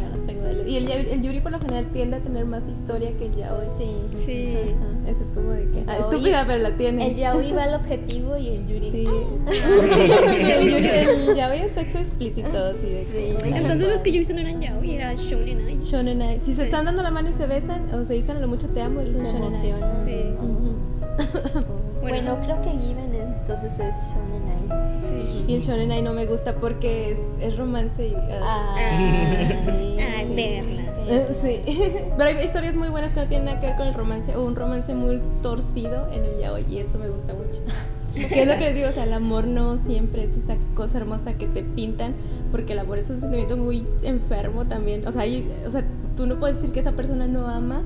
[0.66, 3.66] Y el, el yuri por lo general tiende a tener más historia que el yaoi.
[3.78, 3.90] Sí.
[4.16, 4.54] Sí.
[4.56, 5.84] Ajá, Eso es como de que.
[5.86, 7.06] Ah, estúpida, pero la tiene.
[7.08, 8.90] El yaoi va al objetivo y el Yuri.
[8.90, 9.06] Sí.
[10.50, 13.38] el, yuri, el yaoi es sexo explícito, así de que.
[13.42, 13.48] Sí.
[13.54, 15.16] Entonces los que yo he visto no eran yaoi, era ai.
[15.16, 16.40] Shonen ai.
[16.40, 18.68] Si se están dando la mano y se besan o se dicen a lo mucho
[18.68, 20.04] te amo, Y es un se shonen ai.
[20.04, 20.22] Sí.
[20.38, 21.72] Ujú.
[22.02, 24.98] Bueno, creo que Given entonces es Shonen Ai.
[24.98, 25.44] Sí.
[25.48, 28.14] Y el shonen ai no me gusta porque es, es romance y.
[28.42, 28.74] ah.
[28.76, 30.34] Ay, Ay, sí.
[30.34, 30.82] verla.
[31.08, 33.94] Eh, Sí, pero hay historias muy buenas que no tienen nada que ver con el
[33.94, 37.60] romance o un romance muy torcido en el yaoi y eso me gusta mucho.
[38.14, 40.98] Que es lo que les digo, o sea, el amor no siempre es esa cosa
[40.98, 42.12] hermosa que te pintan,
[42.50, 45.06] porque el amor es un sentimiento muy enfermo también.
[45.06, 45.82] O sea, hay- o sea,
[46.14, 47.80] tú no puedes decir que esa persona no ama,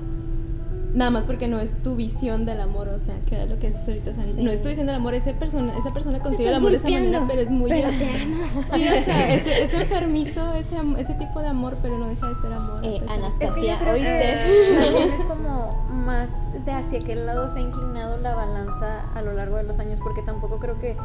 [0.97, 3.69] nada más porque no es tu visión del amor, o sea, que era lo que
[3.69, 6.49] es ahorita, o sea, no es tu visión del amor, esa persona, esa persona consigue
[6.49, 7.71] el amor de esa manera, pero es muy...
[7.71, 7.95] pero te.
[8.77, 12.35] Sí, o sea, es, es enfermizo ese, ese tipo de amor, pero no deja de
[12.35, 12.81] ser amor.
[12.85, 14.35] Eh, a pesar- Es que Anastasia, ¿oíste?
[14.75, 19.23] que también es como más de hacia qué lado se ha inclinado la balanza a
[19.23, 20.97] lo largo de los años, porque tampoco creo que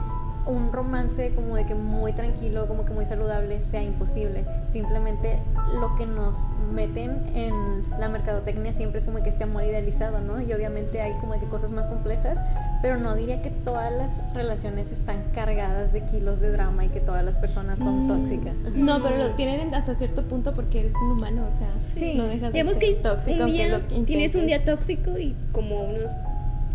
[0.45, 4.45] un romance como de que muy tranquilo, como que muy saludable sea imposible.
[4.67, 5.39] Simplemente
[5.79, 10.41] lo que nos meten en la mercadotecnia siempre es como que este amor idealizado, ¿no?
[10.41, 12.41] Y obviamente hay como que cosas más complejas,
[12.81, 16.99] pero no diría que todas las relaciones están cargadas de kilos de drama y que
[17.01, 18.55] todas las personas son tóxicas.
[18.73, 22.15] No, pero lo tienen hasta cierto punto porque eres un humano, o sea, Sí.
[22.15, 25.81] no dejas de Digamos ser que tóxico un lo tienes un día tóxico y como
[25.83, 26.11] unos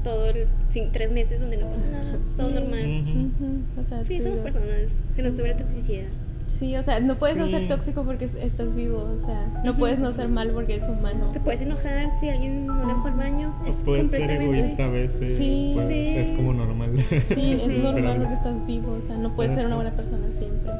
[0.07, 2.55] todo el, sin, tres meses donde no pasa nada, todo Sí.
[2.55, 3.03] normal.
[3.03, 3.45] Ujú.
[3.45, 6.05] Ujú, o sea, Sí, somos personas, se nos sube la toxicidad.
[6.47, 7.51] Sí, o sea, no puedes no Sí.
[7.55, 10.89] ser tóxico porque es- estás vivo, o sea, no puedes no ser mal porque eres
[10.89, 11.33] humano.
[11.33, 13.53] Te puedes enojar si alguien no le bajó al baño.
[13.67, 15.39] Es Puedes ser completamente egoísta a veces.
[15.39, 15.73] Sí.
[15.75, 16.17] pues, Sí.
[16.17, 16.93] Es como normal.
[17.27, 17.81] Sí, es Sí.
[17.83, 20.71] normal porque estás vivo, o sea, no puedes ser una buena persona siempre.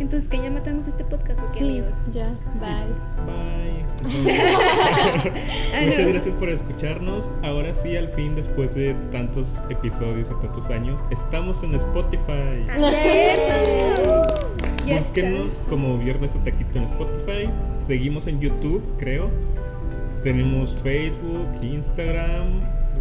[0.00, 1.58] Entonces, ¿que ya matamos este podcast o qué?
[1.58, 1.92] Sí, amigos.
[2.12, 2.60] Ya, Sí.
[2.64, 3.26] bye.
[3.26, 3.59] Bye.
[5.84, 7.30] Muchas gracias por escucharnos.
[7.42, 12.62] Ahora sí, al fin, después de tantos episodios y tantos años, estamos en Spotify.
[14.86, 17.50] Búsquenos como Viernes Otaquito en Spotify.
[17.78, 19.30] Seguimos en YouTube, creo.
[20.22, 22.60] Tenemos Facebook, Instagram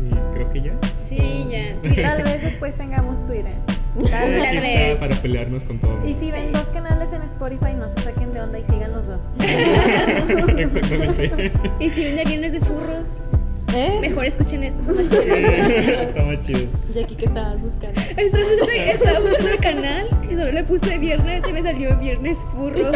[0.10, 0.80] y creo que ya.
[0.98, 1.76] Sí, ya.
[2.02, 3.56] Tal vez después tengamos Twitter.
[4.10, 5.00] Tal vez.
[5.00, 6.06] Para pelearnos con todo.
[6.06, 9.08] Y si ven dos canales en Spotify, no se saquen de onda y sigan los
[9.08, 9.22] dos.
[10.58, 11.52] Exactamente.
[11.80, 13.22] Y si ven ya viernes de furros,
[13.74, 13.98] ¿Eh?
[14.02, 14.82] mejor escuchen esto.
[14.82, 15.36] está más chido.
[15.36, 16.68] Está más chido.
[16.96, 18.00] Y aquí que estabas buscando.
[18.18, 22.90] Eso estaba buscando el canal y solo le puse viernes y me salió viernes furros.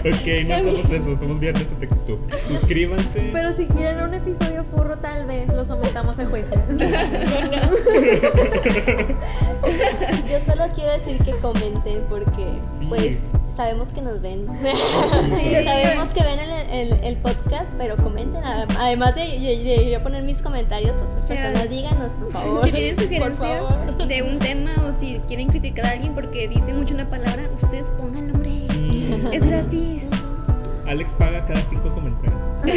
[0.00, 2.18] Ok, no somos eso, somos Viernes Otaquito.
[2.48, 3.28] Suscríbanse.
[3.32, 6.56] Pero si quieren un episodio furro, tal vez lo sometamos a juicio.
[10.30, 12.46] Yo solo quiero decir que comenten porque
[12.78, 12.86] Sí.
[12.88, 14.46] pues sabemos que nos ven.
[15.40, 15.52] Sí.
[15.64, 18.42] sabemos que ven el, el- el podcast, pero comenten.
[18.44, 21.34] Además de, de- de yo poner mis comentarios, otras Sí.
[21.34, 22.66] personas díganos, por favor.
[22.66, 26.94] Si tienen sugerencias de un tema o si quieren criticar a alguien porque dice mucho
[26.94, 28.50] una palabra, ustedes pónganlo, hombre.
[28.60, 29.14] Sí.
[29.32, 30.04] Es gratis.
[30.86, 32.40] Alex paga cada cinco comentarios.
[32.64, 32.72] Le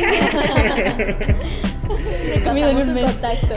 [2.44, 3.06] pasamos su mes.
[3.06, 3.56] contacto.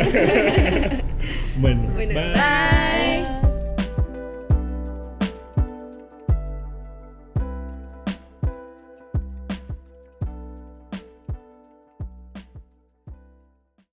[1.59, 2.33] Bueno, Bueno, bye.
[2.33, 3.46] bye.